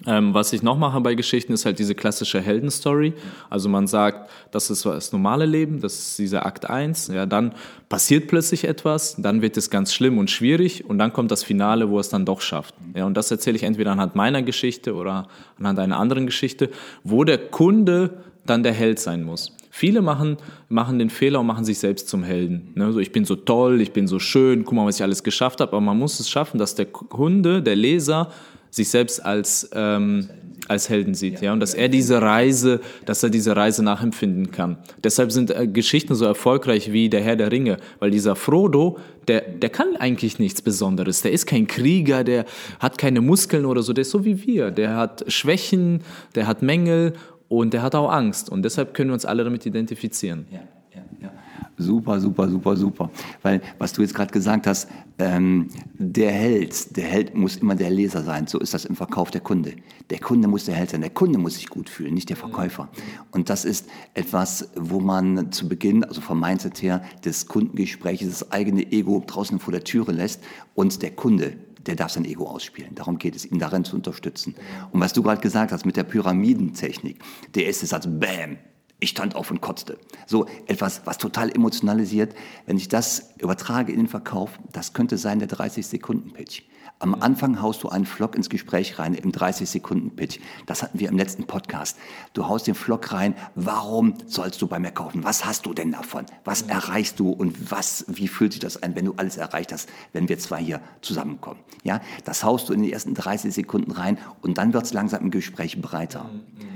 Ähm, 0.07 0.33
was 0.33 0.53
ich 0.53 0.61
noch 0.61 0.77
mache 0.77 1.01
bei 1.01 1.15
Geschichten 1.15 1.53
ist 1.53 1.65
halt 1.65 1.79
diese 1.79 1.95
klassische 1.95 2.39
Heldenstory. 2.39 3.13
Also 3.49 3.69
man 3.69 3.87
sagt, 3.87 4.29
das 4.51 4.69
ist 4.69 4.85
das 4.85 5.11
normale 5.11 5.45
Leben, 5.45 5.81
das 5.81 5.93
ist 5.97 6.19
dieser 6.19 6.45
Akt 6.45 6.69
1. 6.69 7.07
Ja, 7.07 7.25
dann 7.25 7.53
passiert 7.89 8.27
plötzlich 8.27 8.65
etwas, 8.65 9.15
dann 9.17 9.41
wird 9.41 9.57
es 9.57 9.69
ganz 9.69 9.93
schlimm 9.93 10.17
und 10.17 10.29
schwierig 10.29 10.85
und 10.87 10.99
dann 10.99 11.13
kommt 11.13 11.31
das 11.31 11.43
Finale, 11.43 11.89
wo 11.89 11.99
es 11.99 12.09
dann 12.09 12.25
doch 12.25 12.41
schafft. 12.41 12.75
Ja, 12.95 13.05
und 13.05 13.15
das 13.15 13.31
erzähle 13.31 13.55
ich 13.55 13.63
entweder 13.63 13.91
anhand 13.91 14.15
meiner 14.15 14.43
Geschichte 14.43 14.93
oder 14.93 15.27
anhand 15.57 15.79
einer 15.79 15.97
anderen 15.97 16.25
Geschichte, 16.25 16.69
wo 17.03 17.23
der 17.23 17.37
Kunde 17.37 18.11
dann 18.45 18.63
der 18.63 18.73
Held 18.73 18.99
sein 18.99 19.23
muss. 19.23 19.55
Viele 19.71 20.01
machen, 20.01 20.37
machen 20.69 20.99
den 20.99 21.09
Fehler 21.09 21.41
und 21.41 21.47
machen 21.47 21.65
sich 21.65 21.79
selbst 21.79 22.07
zum 22.07 22.23
Helden. 22.23 22.71
Ne? 22.75 22.93
So, 22.93 22.99
ich 22.99 23.11
bin 23.11 23.25
so 23.25 23.35
toll, 23.35 23.81
ich 23.81 23.91
bin 23.91 24.07
so 24.07 24.19
schön, 24.19 24.63
guck 24.63 24.73
mal, 24.73 24.85
was 24.85 24.95
ich 24.95 25.03
alles 25.03 25.21
geschafft 25.23 25.59
habe. 25.59 25.73
Aber 25.73 25.81
man 25.81 25.97
muss 25.97 26.19
es 26.19 26.29
schaffen, 26.29 26.59
dass 26.59 26.75
der 26.75 26.85
Kunde, 26.85 27.61
der 27.61 27.75
Leser, 27.75 28.31
sich 28.75 28.89
selbst 28.89 29.23
als, 29.23 29.69
ähm, 29.73 30.27
als 30.67 30.89
Helden 30.89 31.13
sieht, 31.13 31.39
ja, 31.39 31.53
und 31.53 31.61
dass 31.61 31.73
er 31.73 31.87
diese 31.87 32.21
Reise, 32.21 32.81
dass 33.05 33.23
er 33.23 33.29
diese 33.29 33.55
Reise 33.55 33.83
nachempfinden 33.83 34.51
kann. 34.51 34.77
Deshalb 35.01 35.31
sind 35.31 35.49
äh, 35.51 35.65
Geschichten 35.65 36.13
so 36.13 36.25
erfolgreich 36.25 36.91
wie 36.91 37.09
der 37.09 37.21
Herr 37.21 37.37
der 37.37 37.53
Ringe, 37.53 37.77
weil 37.99 38.11
dieser 38.11 38.35
Frodo, 38.35 38.97
der, 39.29 39.41
der 39.41 39.69
kann 39.69 39.95
eigentlich 39.95 40.39
nichts 40.39 40.61
Besonderes. 40.61 41.21
Der 41.21 41.31
ist 41.31 41.45
kein 41.45 41.67
Krieger, 41.67 42.25
der 42.25 42.45
hat 42.79 42.97
keine 42.97 43.21
Muskeln 43.21 43.65
oder 43.65 43.81
so, 43.81 43.93
der 43.93 44.01
ist 44.01 44.11
so 44.11 44.25
wie 44.25 44.45
wir. 44.45 44.71
Der 44.71 44.97
hat 44.97 45.23
Schwächen, 45.31 46.01
der 46.35 46.45
hat 46.45 46.61
Mängel 46.61 47.13
und 47.47 47.73
der 47.73 47.81
hat 47.81 47.95
auch 47.95 48.11
Angst. 48.11 48.49
Und 48.49 48.63
deshalb 48.63 48.93
können 48.93 49.11
wir 49.11 49.13
uns 49.13 49.25
alle 49.25 49.45
damit 49.45 49.65
identifizieren. 49.65 50.47
Ja, 50.51 50.59
ja, 50.93 51.01
ja. 51.21 51.31
Super, 51.77 52.19
super, 52.19 52.49
super, 52.49 52.77
super. 52.77 53.11
Weil, 53.41 53.61
was 53.77 53.91
du 53.91 54.01
jetzt 54.01 54.13
gerade 54.13 54.31
gesagt 54.31 54.65
hast, 54.65 54.87
ähm, 55.19 55.67
der 55.93 56.31
Held, 56.31 56.95
der 56.95 57.05
Held 57.05 57.35
muss 57.35 57.57
immer 57.57 57.75
der 57.75 57.89
Leser 57.89 58.23
sein. 58.23 58.47
So 58.47 58.59
ist 58.59 58.73
das 58.73 58.85
im 58.85 58.95
Verkauf 58.95 59.29
der 59.29 59.41
Kunde. 59.41 59.73
Der 60.09 60.19
Kunde 60.19 60.47
muss 60.47 60.65
der 60.65 60.75
Held 60.75 60.91
sein. 60.91 61.01
Der 61.01 61.09
Kunde 61.09 61.37
muss 61.37 61.55
sich 61.55 61.67
gut 61.67 61.89
fühlen, 61.89 62.13
nicht 62.13 62.29
der 62.29 62.37
Verkäufer. 62.37 62.89
Und 63.31 63.49
das 63.49 63.65
ist 63.65 63.87
etwas, 64.13 64.69
wo 64.75 64.99
man 65.01 65.51
zu 65.51 65.67
Beginn, 65.67 66.03
also 66.05 66.21
vom 66.21 66.39
Mindset 66.39 66.81
her, 66.81 67.01
des 67.25 67.47
Kundengesprächs 67.47 68.25
das 68.25 68.51
eigene 68.51 68.91
Ego 68.91 69.21
draußen 69.25 69.59
vor 69.59 69.71
der 69.71 69.83
Türe 69.83 70.13
lässt 70.13 70.41
und 70.75 71.01
der 71.01 71.11
Kunde 71.11 71.57
der 71.85 71.95
darf 71.95 72.11
sein 72.11 72.25
Ego 72.25 72.47
ausspielen. 72.47 72.95
Darum 72.95 73.19
geht 73.19 73.35
es, 73.35 73.45
ihn 73.45 73.59
darin 73.59 73.83
zu 73.83 73.95
unterstützen. 73.95 74.55
Und 74.91 75.01
was 75.01 75.13
du 75.13 75.21
gerade 75.21 75.39
gesagt 75.39 75.71
hast 75.71 75.85
mit 75.85 75.95
der 75.95 76.03
Pyramidentechnik, 76.03 77.19
der 77.53 77.67
erste 77.67 77.85
Satz, 77.85 78.07
Bäm, 78.07 78.57
ich 79.05 79.11
stand 79.11 79.35
auf 79.35 79.51
und 79.51 79.61
kotzte. 79.61 79.99
So 80.25 80.47
etwas, 80.65 81.01
was 81.05 81.19
total 81.19 81.51
emotionalisiert. 81.51 82.33
Wenn 82.65 82.77
ich 82.77 82.87
das 82.87 83.29
übertrage 83.37 83.91
in 83.91 83.99
den 83.99 84.07
Verkauf, 84.07 84.59
das 84.73 84.93
könnte 84.93 85.19
sein 85.19 85.37
der 85.37 85.47
30-Sekunden-Pitch. 85.47 86.63
Am 86.97 87.13
Anfang 87.13 87.61
haust 87.61 87.83
du 87.83 87.89
einen 87.89 88.07
Flock 88.07 88.35
ins 88.35 88.49
Gespräch 88.49 88.97
rein 88.97 89.13
im 89.13 89.31
30-Sekunden-Pitch. 89.31 90.39
Das 90.65 90.81
hatten 90.81 90.99
wir 90.99 91.09
im 91.09 91.17
letzten 91.17 91.43
Podcast. 91.45 91.97
Du 92.33 92.47
haust 92.47 92.65
den 92.65 92.73
Flock 92.73 93.11
rein. 93.11 93.35
Warum 93.53 94.15
sollst 94.25 94.59
du 94.63 94.67
bei 94.67 94.79
mir 94.79 94.91
kaufen? 94.91 95.23
Was 95.23 95.45
hast 95.45 95.67
du 95.67 95.75
denn 95.75 95.91
davon? 95.91 96.25
Was 96.43 96.63
erreichst 96.63 97.19
du 97.19 97.29
und 97.29 97.69
was, 97.69 98.05
wie 98.07 98.27
fühlt 98.27 98.53
sich 98.53 98.61
das 98.61 98.81
ein, 98.81 98.95
wenn 98.95 99.05
du 99.05 99.13
alles 99.17 99.37
erreicht 99.37 99.71
hast, 99.71 99.87
wenn 100.13 100.29
wir 100.29 100.39
zwei 100.39 100.63
hier 100.63 100.81
zusammenkommen? 101.01 101.59
Ja, 101.83 102.01
das 102.23 102.43
haust 102.43 102.69
du 102.69 102.73
in 102.73 102.81
die 102.81 102.91
ersten 102.91 103.13
30 103.13 103.53
Sekunden 103.53 103.91
rein 103.91 104.17
und 104.41 104.57
dann 104.57 104.73
wird 104.73 104.85
es 104.85 104.93
langsam 104.93 105.21
im 105.21 105.31
Gespräch 105.31 105.79
breiter. 105.79 106.23
Mhm. 106.23 106.74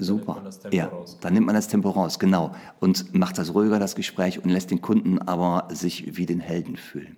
Super. 0.00 0.42
ja, 0.70 0.86
raus. 0.86 1.18
dann 1.20 1.34
nimmt 1.34 1.46
man 1.46 1.54
das 1.54 1.68
Tempo 1.68 1.90
raus, 1.90 2.18
genau. 2.18 2.54
Und 2.80 3.14
macht 3.14 3.38
das 3.38 3.54
ruhiger, 3.54 3.78
das 3.78 3.94
Gespräch, 3.94 4.42
und 4.42 4.50
lässt 4.50 4.70
den 4.70 4.80
Kunden 4.80 5.18
aber 5.18 5.68
sich 5.70 6.16
wie 6.16 6.26
den 6.26 6.40
Helden 6.40 6.76
fühlen. 6.76 7.16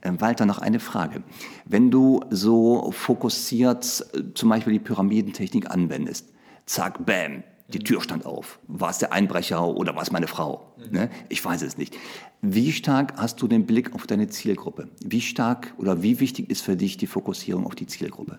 Äh, 0.00 0.12
Walter, 0.18 0.46
noch 0.46 0.58
eine 0.58 0.80
Frage. 0.80 1.22
Wenn 1.64 1.90
du 1.90 2.20
so 2.30 2.90
fokussiert 2.92 4.04
äh, 4.12 4.34
zum 4.34 4.48
Beispiel 4.48 4.74
die 4.74 4.78
Pyramidentechnik 4.78 5.70
anwendest, 5.70 6.32
zack, 6.66 7.04
bam, 7.06 7.42
die 7.68 7.80
Tür 7.80 8.00
stand 8.00 8.24
auf. 8.24 8.58
War 8.66 8.90
es 8.90 8.98
der 8.98 9.12
Einbrecher 9.12 9.66
oder 9.66 9.94
war 9.94 10.02
es 10.02 10.10
meine 10.10 10.26
Frau? 10.26 10.72
Mhm. 10.78 10.98
Ne? 10.98 11.10
Ich 11.28 11.44
weiß 11.44 11.62
es 11.62 11.76
nicht. 11.76 11.96
Wie 12.40 12.72
stark 12.72 13.14
hast 13.16 13.42
du 13.42 13.48
den 13.48 13.66
Blick 13.66 13.94
auf 13.94 14.06
deine 14.06 14.28
Zielgruppe? 14.28 14.88
Wie 15.04 15.20
stark 15.20 15.74
oder 15.76 16.02
wie 16.02 16.20
wichtig 16.20 16.50
ist 16.50 16.62
für 16.62 16.76
dich 16.76 16.96
die 16.96 17.06
Fokussierung 17.06 17.66
auf 17.66 17.74
die 17.74 17.86
Zielgruppe? 17.86 18.38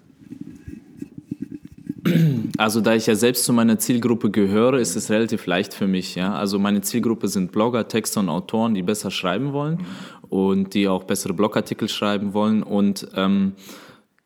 Also 2.58 2.82
da 2.82 2.94
ich 2.94 3.08
ja 3.08 3.16
selbst 3.16 3.46
zu 3.46 3.54
meiner 3.54 3.80
Zielgruppe 3.80 4.30
gehöre, 4.32 4.80
ist 4.80 4.96
es 4.96 5.10
relativ 5.10 5.46
leicht 5.46 5.74
für 5.74 5.88
mich. 5.88 6.16
Ja? 6.16 6.34
Also 6.34 6.60
meine 6.60 6.82
Zielgruppe 6.82 7.28
sind 7.28 7.52
Blogger, 7.52 7.88
Texter 7.88 8.20
und 8.20 8.30
Autoren, 8.30 8.74
die 8.74 8.82
besser 8.82 9.12
schreiben 9.12 9.54
wollen 9.54 9.86
und 10.30 10.74
die 10.74 10.88
auch 10.88 11.04
bessere 11.04 11.34
Blogartikel 11.34 11.90
schreiben 11.90 12.34
wollen. 12.34 12.64
Und 12.64 13.08
ähm, 13.16 13.54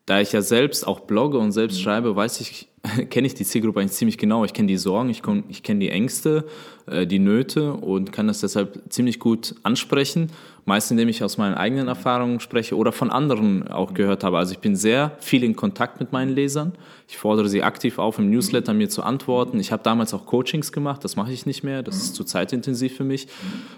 da 0.06 0.20
ich 0.20 0.32
ja 0.32 0.42
selbst 0.42 0.86
auch 0.86 1.00
blogge 1.00 1.38
und 1.38 1.52
selbst 1.52 1.80
schreibe, 1.80 2.14
weiß 2.14 2.40
ich, 2.40 2.68
kenne 3.10 3.26
ich 3.26 3.34
die 3.34 3.44
Zielgruppe 3.44 3.80
eigentlich 3.80 3.92
ziemlich 3.92 4.18
genau. 4.18 4.44
Ich 4.44 4.52
kenne 4.52 4.68
die 4.68 4.76
Sorgen, 4.76 5.08
ich, 5.08 5.22
ich 5.48 5.62
kenne 5.62 5.80
die 5.80 5.90
Ängste, 5.90 6.44
äh, 6.86 7.06
die 7.06 7.18
Nöte 7.18 7.72
und 7.72 8.12
kann 8.12 8.26
das 8.26 8.40
deshalb 8.40 8.82
ziemlich 8.90 9.18
gut 9.18 9.54
ansprechen 9.62 10.30
meist 10.64 10.90
indem 10.90 11.08
ich 11.08 11.22
aus 11.22 11.36
meinen 11.36 11.54
eigenen 11.54 11.88
Erfahrungen 11.88 12.40
spreche 12.40 12.76
oder 12.76 12.92
von 12.92 13.10
anderen 13.10 13.68
auch 13.68 13.94
gehört 13.94 14.24
habe. 14.24 14.38
Also 14.38 14.52
ich 14.52 14.60
bin 14.60 14.76
sehr 14.76 15.16
viel 15.20 15.44
in 15.44 15.56
Kontakt 15.56 16.00
mit 16.00 16.12
meinen 16.12 16.34
Lesern. 16.34 16.72
Ich 17.06 17.18
fordere 17.18 17.48
sie 17.48 17.62
aktiv 17.62 17.98
auf, 17.98 18.18
im 18.18 18.30
Newsletter 18.30 18.72
mir 18.72 18.88
zu 18.88 19.02
antworten. 19.02 19.60
Ich 19.60 19.70
habe 19.70 19.82
damals 19.82 20.14
auch 20.14 20.24
Coachings 20.24 20.72
gemacht, 20.72 21.04
das 21.04 21.16
mache 21.16 21.32
ich 21.32 21.44
nicht 21.44 21.62
mehr, 21.62 21.82
das 21.82 21.96
ist 21.96 22.14
zu 22.14 22.24
zeitintensiv 22.24 22.96
für 22.96 23.04
mich. 23.04 23.28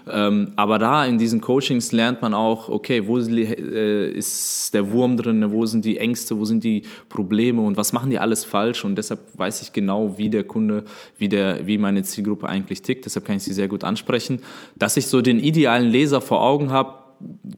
Ähm, 0.09 0.53
aber 0.55 0.79
da 0.79 1.05
in 1.05 1.17
diesen 1.17 1.41
Coachings 1.41 1.91
lernt 1.91 2.21
man 2.21 2.33
auch, 2.33 2.69
okay, 2.69 3.05
wo 3.05 3.17
äh, 3.19 4.09
ist 4.11 4.73
der 4.73 4.91
Wurm 4.91 5.17
drin, 5.17 5.51
wo 5.51 5.65
sind 5.65 5.83
die 5.83 5.97
Ängste, 5.97 6.39
wo 6.39 6.45
sind 6.45 6.63
die 6.63 6.83
Probleme 7.09 7.61
und 7.61 7.75
was 7.75 7.91
machen 7.91 8.09
die 8.09 8.19
alles 8.19 8.45
falsch 8.45 8.85
und 8.85 8.95
deshalb 8.95 9.19
weiß 9.37 9.61
ich 9.61 9.73
genau, 9.73 10.17
wie 10.17 10.29
der 10.29 10.45
Kunde, 10.45 10.85
wie, 11.17 11.27
der, 11.27 11.67
wie 11.67 11.77
meine 11.77 12.03
Zielgruppe 12.03 12.47
eigentlich 12.47 12.81
tickt. 12.81 13.05
Deshalb 13.05 13.25
kann 13.25 13.35
ich 13.35 13.43
sie 13.43 13.53
sehr 13.53 13.67
gut 13.67 13.83
ansprechen. 13.83 14.41
Dass 14.75 14.95
ich 14.95 15.07
so 15.07 15.21
den 15.21 15.39
idealen 15.39 15.89
Leser 15.89 16.21
vor 16.21 16.41
Augen 16.41 16.71
habe, 16.71 16.77
habe, 16.77 16.93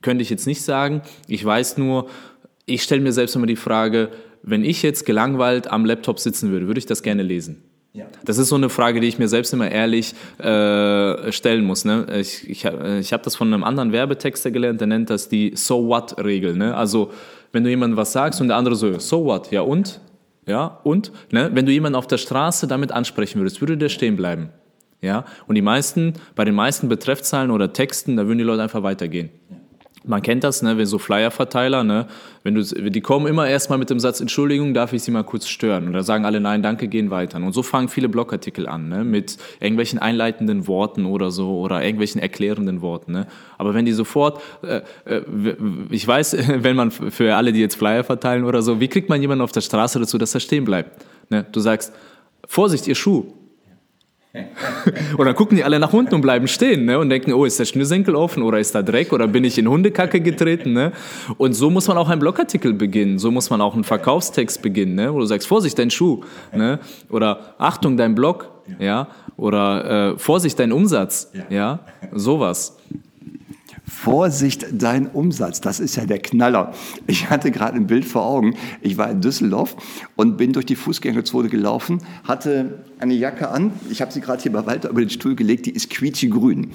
könnte 0.01 0.21
ich 0.21 0.29
jetzt 0.29 0.47
nicht 0.47 0.62
sagen. 0.62 1.01
Ich 1.27 1.43
weiß 1.43 1.77
nur, 1.77 2.08
ich 2.65 2.84
stelle 2.84 3.01
mir 3.01 3.12
selbst 3.12 3.36
immer 3.36 3.47
die 3.47 3.55
Frage, 3.55 4.10
wenn 4.43 4.63
ich 4.63 4.82
jetzt 4.84 5.06
gelangweilt 5.06 5.69
am 5.71 5.86
Laptop 5.86 6.19
sitzen 6.19 6.52
würde, 6.52 6.67
würde 6.67 6.80
ich 6.80 6.86
das 6.86 7.04
gerne 7.04 7.23
lesen? 7.23 7.63
Ja. 7.93 8.06
Das 8.23 8.38
ist 8.38 8.49
so 8.49 8.56
eine 8.56 8.69
Frage, 8.69 8.99
die 8.99 9.08
ich 9.08 9.17
mir 9.17 9.28
selbst 9.28 9.52
immer 9.52 9.69
ehrlich 9.69 10.13
äh, 10.38 11.32
stellen 11.32 11.65
muss. 11.65 11.86
Ne? 11.86 12.06
Ich, 12.19 12.47
ich, 12.47 12.65
ich 12.65 13.13
habe 13.13 13.23
das 13.23 13.36
von 13.36 13.52
einem 13.52 13.63
anderen 13.63 13.91
Werbetexter 13.91 14.52
gelernt, 14.52 14.80
der 14.80 14.88
nennt 14.88 15.10
das 15.10 15.28
die 15.28 15.54
So 15.56 15.88
What-Regel. 15.88 16.56
Ne? 16.56 16.75
Also, 16.75 17.12
wenn 17.52 17.63
du 17.63 17.69
jemandem 17.69 17.97
was 17.97 18.12
sagst 18.12 18.41
und 18.41 18.49
der 18.49 18.58
andere 18.58 18.75
so, 18.75 18.99
So 18.99 19.25
What, 19.25 19.52
ja 19.52 19.62
und? 19.62 19.99
Ja, 20.45 20.80
und? 20.84 21.12
Ne? 21.32 21.49
Wenn 21.54 21.65
du 21.65 21.71
jemanden 21.71 21.95
auf 21.95 22.08
der 22.08 22.17
Straße 22.17 22.67
damit 22.67 22.91
ansprechen 22.91 23.39
würdest, 23.39 23.60
würde 23.60 23.78
der 23.78 23.89
stehen 23.89 24.15
bleiben. 24.15 24.49
Ja? 25.02 25.25
Und 25.47 25.56
die 25.56 25.62
meisten, 25.62 26.13
bei 26.36 26.45
den 26.45 26.56
meisten 26.56 26.89
Betreffzahlen 26.89 27.52
oder 27.52 27.73
Texten, 27.73 28.17
da 28.17 28.25
würden 28.28 28.38
die 28.38 28.43
Leute 28.43 28.62
einfach 28.62 28.84
weitergehen. 28.84 29.30
Man 30.05 30.21
kennt 30.21 30.45
das, 30.45 30.62
ne, 30.62 30.77
wenn 30.77 30.85
so 30.85 30.97
Flyer-Verteiler, 30.97 31.83
ne, 31.83 32.07
wenn 32.43 32.55
du, 32.55 32.63
die 32.63 33.01
kommen 33.01 33.27
immer 33.27 33.47
erstmal 33.47 33.77
mit 33.77 33.89
dem 33.89 33.99
Satz, 33.99 34.21
Entschuldigung, 34.21 34.73
darf 34.73 34.93
ich 34.93 35.03
Sie 35.03 35.12
mal 35.12 35.23
kurz 35.23 35.47
stören? 35.47 35.88
Und 35.88 35.93
da 35.93 36.03
sagen 36.03 36.25
alle, 36.25 36.39
nein, 36.39 36.63
danke, 36.63 36.88
gehen 36.88 37.09
weiter. 37.12 37.38
Und 37.38 37.51
so 37.51 37.63
fangen 37.63 37.89
viele 37.89 38.07
Blogartikel 38.07 38.67
an, 38.67 38.88
ne, 38.88 39.03
mit 39.03 39.38
irgendwelchen 39.59 39.99
einleitenden 39.99 40.67
Worten 40.67 41.05
oder 41.05 41.31
so 41.31 41.59
oder 41.59 41.83
irgendwelchen 41.83 42.21
erklärenden 42.21 42.81
Worten. 42.81 43.12
Ne. 43.12 43.27
Aber 43.57 43.73
wenn 43.73 43.85
die 43.85 43.91
sofort, 43.91 44.41
äh, 44.63 44.81
äh, 45.05 45.21
ich 45.89 46.07
weiß, 46.07 46.38
wenn 46.63 46.75
man 46.75 46.91
für 46.91 47.35
alle, 47.35 47.51
die 47.51 47.59
jetzt 47.59 47.75
Flyer 47.75 48.03
verteilen 48.03 48.45
oder 48.45 48.62
so, 48.62 48.79
wie 48.79 48.88
kriegt 48.88 49.09
man 49.09 49.19
jemanden 49.21 49.43
auf 49.43 49.51
der 49.51 49.62
Straße 49.62 49.99
dazu, 49.99 50.17
dass 50.17 50.33
er 50.33 50.39
stehen 50.39 50.63
bleibt? 50.63 51.05
Ne? 51.29 51.45
Du 51.51 51.59
sagst, 51.59 51.93
Vorsicht, 52.47 52.88
Ihr 52.88 52.95
Schuh, 52.95 53.25
und 55.17 55.25
dann 55.25 55.33
gucken 55.33 55.57
die 55.57 55.63
alle 55.63 55.79
nach 55.79 55.91
unten 55.91 56.13
und 56.13 56.21
bleiben 56.21 56.47
stehen 56.47 56.85
ne? 56.85 56.99
und 56.99 57.09
denken, 57.09 57.33
oh, 57.33 57.45
ist 57.45 57.59
der 57.59 57.65
Schnürsenkel 57.65 58.15
offen 58.15 58.43
oder 58.43 58.59
ist 58.59 58.75
da 58.75 58.83
Dreck 58.83 59.11
oder 59.11 59.27
bin 59.27 59.43
ich 59.43 59.57
in 59.57 59.67
Hundekacke 59.67 60.21
getreten? 60.21 60.73
Ne? 60.73 60.91
Und 61.37 61.53
so 61.53 61.71
muss 61.71 61.87
man 61.87 61.97
auch 61.97 62.09
einen 62.09 62.19
Blogartikel 62.19 62.73
beginnen, 62.73 63.17
so 63.17 63.31
muss 63.31 63.49
man 63.49 63.59
auch 63.59 63.73
einen 63.73 63.83
Verkaufstext 63.83 64.61
beginnen, 64.61 64.93
ne? 64.93 65.11
wo 65.11 65.19
du 65.19 65.25
sagst, 65.25 65.47
Vorsicht, 65.47 65.79
dein 65.79 65.89
Schuh 65.89 66.21
ne? 66.53 66.79
oder 67.09 67.55
Achtung, 67.57 67.97
dein 67.97 68.13
Blog 68.13 68.51
ja? 68.77 69.07
oder 69.35 70.11
äh, 70.13 70.19
Vorsicht, 70.19 70.59
dein 70.59 70.73
Umsatz, 70.73 71.31
ja, 71.49 71.79
sowas. 72.11 72.77
Vorsicht, 73.89 74.65
dein 74.71 75.08
Umsatz, 75.08 75.62
das 75.62 75.80
ist 75.80 75.95
ja 75.95 76.06
der 76.06 76.19
Knaller. 76.19 76.73
Ich 77.08 77.30
hatte 77.30 77.52
gerade 77.52 77.75
ein 77.75 77.88
Bild 77.88 78.06
vor 78.06 78.25
Augen. 78.25 78.56
Ich 78.82 78.97
war 78.97 79.10
in 79.10 79.21
Düsseldorf 79.21 79.75
und 80.15 80.38
bin 80.38 80.54
durch 80.54 80.65
die 80.65 80.75
Fußgängerzone 80.75 81.49
gelaufen, 81.49 81.99
hatte 82.23 82.84
eine 82.99 83.13
Jacke 83.13 83.49
an. 83.49 83.71
Ich 83.89 84.02
habe 84.02 84.12
sie 84.12 84.21
gerade 84.21 84.41
hier 84.41 84.52
bei 84.52 84.65
Walter 84.65 84.89
über 84.89 85.02
den 85.02 85.10
Stuhl 85.10 85.36
gelegt, 85.36 85.65
die 85.65 85.71
ist 85.71 85.89
quietschgrün. 85.89 86.71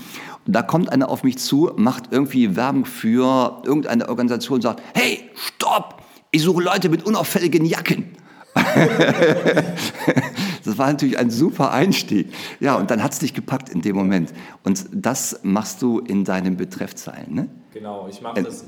Und 0.47 0.53
da 0.53 0.63
kommt 0.63 0.91
einer 0.91 1.09
auf 1.09 1.25
mich 1.25 1.39
zu, 1.39 1.71
macht 1.77 2.05
irgendwie 2.11 2.57
Werbung 2.57 2.85
für 2.85 3.63
irgendeine 3.65 4.09
Organisation 4.09 4.57
und 4.57 4.63
sagt, 4.63 4.83
hey, 4.95 5.21
stopp, 5.35 6.03
ich 6.31 6.43
suche 6.43 6.63
Leute 6.63 6.89
mit 6.89 7.05
unauffälligen 7.05 7.65
Jacken. 7.65 8.07
das 10.65 10.79
war 10.79 10.89
natürlich 10.89 11.19
ein 11.19 11.31
super 11.31 11.73
Einstieg. 11.73 12.29
Ja, 12.61 12.77
und 12.77 12.91
dann 12.91 13.03
hat 13.03 13.13
es 13.13 13.19
dich 13.19 13.35
gepackt 13.35 13.69
in 13.69 13.83
dem 13.83 13.97
Moment. 13.97 14.33
Und 14.63 14.85
das 14.93 15.41
machst 15.43 15.83
du 15.83 16.01
in 16.01 16.25
deinen 16.25 16.57
Betreffzeilen. 16.57 17.35
Ne? 17.35 17.49
Genau, 17.75 18.07
ich 18.09 18.23
mache 18.23 18.41
das, 18.41 18.67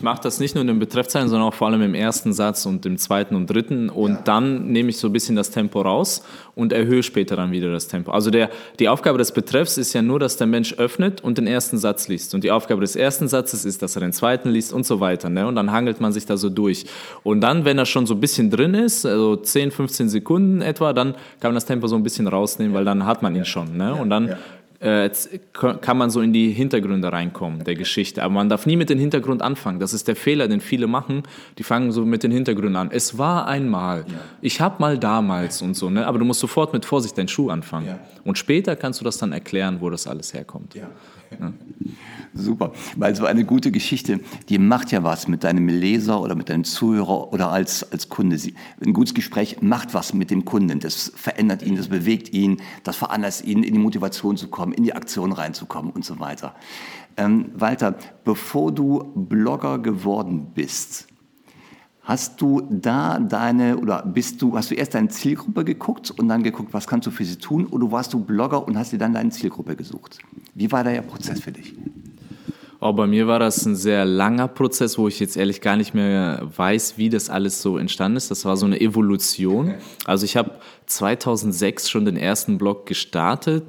mach 0.00 0.18
das 0.18 0.40
nicht 0.40 0.54
nur 0.54 0.62
in 0.62 0.68
den 0.68 0.78
Betreffzeilen, 0.78 1.28
sondern 1.28 1.46
auch 1.46 1.52
vor 1.52 1.68
allem 1.68 1.82
im 1.82 1.92
ersten 1.92 2.32
Satz 2.32 2.64
und 2.64 2.86
im 2.86 2.96
zweiten 2.96 3.34
und 3.34 3.48
dritten. 3.48 3.90
Und 3.90 4.12
ja. 4.12 4.20
dann 4.24 4.68
nehme 4.72 4.88
ich 4.88 4.96
so 4.96 5.08
ein 5.08 5.12
bisschen 5.12 5.36
das 5.36 5.50
Tempo 5.50 5.82
raus 5.82 6.24
und 6.54 6.72
erhöhe 6.72 7.02
später 7.02 7.36
dann 7.36 7.52
wieder 7.52 7.70
das 7.70 7.86
Tempo. 7.86 8.12
Also 8.12 8.30
der, 8.30 8.48
die 8.78 8.88
Aufgabe 8.88 9.18
des 9.18 9.32
Betreffs 9.32 9.76
ist 9.76 9.92
ja 9.92 10.00
nur, 10.00 10.18
dass 10.18 10.38
der 10.38 10.46
Mensch 10.46 10.72
öffnet 10.72 11.20
und 11.20 11.36
den 11.36 11.46
ersten 11.46 11.76
Satz 11.76 12.08
liest. 12.08 12.34
Und 12.34 12.42
die 12.42 12.50
Aufgabe 12.50 12.80
des 12.80 12.96
ersten 12.96 13.28
Satzes 13.28 13.66
ist, 13.66 13.82
dass 13.82 13.94
er 13.94 14.00
den 14.00 14.14
zweiten 14.14 14.48
liest 14.48 14.72
und 14.72 14.86
so 14.86 15.00
weiter. 15.00 15.28
Ne? 15.28 15.46
Und 15.46 15.56
dann 15.56 15.70
hangelt 15.70 16.00
man 16.00 16.12
sich 16.12 16.24
da 16.24 16.38
so 16.38 16.48
durch. 16.48 16.86
Und 17.22 17.42
dann, 17.42 17.66
wenn 17.66 17.76
er 17.76 17.84
schon 17.84 18.06
so 18.06 18.14
ein 18.14 18.20
bisschen 18.20 18.48
drin 18.48 18.72
ist, 18.72 19.04
also 19.04 19.36
10, 19.36 19.70
15 19.70 20.08
Sekunden 20.08 20.62
etwa, 20.62 20.94
dann 20.94 21.14
kann 21.40 21.50
man 21.50 21.54
das 21.54 21.66
Tempo 21.66 21.86
so 21.86 21.96
ein 21.96 22.02
bisschen 22.02 22.26
rausnehmen, 22.26 22.74
weil 22.74 22.84
dann 22.84 23.06
hat 23.06 23.22
man 23.22 23.34
ihn 23.34 23.44
schon. 23.44 23.76
Ne? 23.76 23.94
Und 23.94 24.10
dann 24.10 24.36
äh, 24.80 25.10
kann 25.52 25.98
man 25.98 26.08
so 26.08 26.22
in 26.22 26.32
die 26.32 26.52
Hintergründe 26.52 27.12
reinkommen 27.12 27.64
der 27.64 27.74
Geschichte. 27.74 28.22
Aber 28.22 28.32
man 28.32 28.48
darf 28.48 28.64
nie 28.64 28.76
mit 28.76 28.88
dem 28.88 28.98
Hintergrund 28.98 29.42
anfangen. 29.42 29.78
Das 29.78 29.92
ist 29.92 30.08
der 30.08 30.16
Fehler, 30.16 30.48
den 30.48 30.60
viele 30.60 30.86
machen. 30.86 31.22
Die 31.58 31.62
fangen 31.62 31.92
so 31.92 32.06
mit 32.06 32.22
den 32.22 32.30
Hintergründen 32.30 32.76
an. 32.76 32.90
Es 32.90 33.18
war 33.18 33.46
einmal. 33.46 34.06
Ja. 34.08 34.14
Ich 34.40 34.60
habe 34.60 34.76
mal 34.78 34.98
damals 34.98 35.60
und 35.60 35.74
so. 35.74 35.90
Ne? 35.90 36.06
Aber 36.06 36.18
du 36.18 36.24
musst 36.24 36.40
sofort 36.40 36.72
mit 36.72 36.86
Vorsicht 36.86 37.16
deinen 37.18 37.28
Schuh 37.28 37.50
anfangen. 37.50 37.88
Ja. 37.88 37.98
Und 38.24 38.38
später 38.38 38.74
kannst 38.74 39.00
du 39.00 39.04
das 39.04 39.18
dann 39.18 39.32
erklären, 39.32 39.78
wo 39.80 39.90
das 39.90 40.06
alles 40.06 40.32
herkommt. 40.32 40.74
Ja. 40.74 40.88
Super, 42.32 42.72
weil 42.96 43.14
so 43.16 43.24
eine 43.24 43.44
gute 43.44 43.72
Geschichte, 43.72 44.20
die 44.48 44.58
macht 44.58 44.92
ja 44.92 45.02
was 45.02 45.26
mit 45.26 45.42
deinem 45.42 45.68
Leser 45.68 46.20
oder 46.20 46.34
mit 46.34 46.48
deinem 46.48 46.64
Zuhörer 46.64 47.32
oder 47.32 47.50
als, 47.50 47.90
als 47.92 48.08
Kunde. 48.08 48.38
Ein 48.84 48.92
gutes 48.92 49.14
Gespräch 49.14 49.60
macht 49.62 49.94
was 49.94 50.14
mit 50.14 50.30
dem 50.30 50.44
Kunden. 50.44 50.78
Das 50.78 51.12
verändert 51.14 51.62
ihn, 51.62 51.76
das 51.76 51.88
bewegt 51.88 52.32
ihn, 52.32 52.62
das 52.84 52.96
veranlasst 52.96 53.44
ihn, 53.44 53.64
in 53.64 53.74
die 53.74 53.80
Motivation 53.80 54.36
zu 54.36 54.48
kommen, 54.48 54.72
in 54.72 54.84
die 54.84 54.94
Aktion 54.94 55.32
reinzukommen 55.32 55.90
und 55.90 56.04
so 56.04 56.20
weiter. 56.20 56.54
Ähm, 57.16 57.50
Walter, 57.54 57.96
bevor 58.24 58.72
du 58.72 59.12
Blogger 59.14 59.78
geworden 59.78 60.52
bist, 60.54 61.08
Hast 62.10 62.40
du 62.40 62.66
da 62.68 63.20
deine 63.20 63.78
oder 63.78 64.02
bist 64.04 64.42
du 64.42 64.56
hast 64.56 64.72
du 64.72 64.74
erst 64.74 64.94
deine 64.94 65.06
Zielgruppe 65.10 65.64
geguckt 65.64 66.10
und 66.10 66.26
dann 66.26 66.42
geguckt, 66.42 66.74
was 66.74 66.88
kannst 66.88 67.06
du 67.06 67.12
für 67.12 67.24
sie 67.24 67.36
tun 67.36 67.66
oder 67.66 67.92
warst 67.92 68.12
du 68.12 68.18
Blogger 68.18 68.66
und 68.66 68.76
hast 68.76 68.90
dir 68.92 68.98
dann 68.98 69.14
deine 69.14 69.30
Zielgruppe 69.30 69.76
gesucht? 69.76 70.18
Wie 70.56 70.72
war 70.72 70.82
der 70.82 71.02
Prozess 71.02 71.38
für 71.40 71.52
dich? 71.52 71.72
Oh, 72.80 72.92
bei 72.92 73.06
mir 73.06 73.28
war 73.28 73.38
das 73.38 73.64
ein 73.64 73.76
sehr 73.76 74.04
langer 74.04 74.48
Prozess, 74.48 74.98
wo 74.98 75.06
ich 75.06 75.20
jetzt 75.20 75.36
ehrlich 75.36 75.60
gar 75.60 75.76
nicht 75.76 75.94
mehr 75.94 76.42
weiß, 76.56 76.98
wie 76.98 77.10
das 77.10 77.30
alles 77.30 77.62
so 77.62 77.78
entstanden 77.78 78.16
ist. 78.16 78.28
Das 78.28 78.44
war 78.44 78.56
so 78.56 78.66
eine 78.66 78.80
Evolution. 78.80 79.74
Also 80.04 80.24
ich 80.24 80.36
habe 80.36 80.50
2006 80.90 81.88
schon 81.88 82.04
den 82.04 82.16
ersten 82.16 82.58
Blog 82.58 82.86
gestartet. 82.86 83.64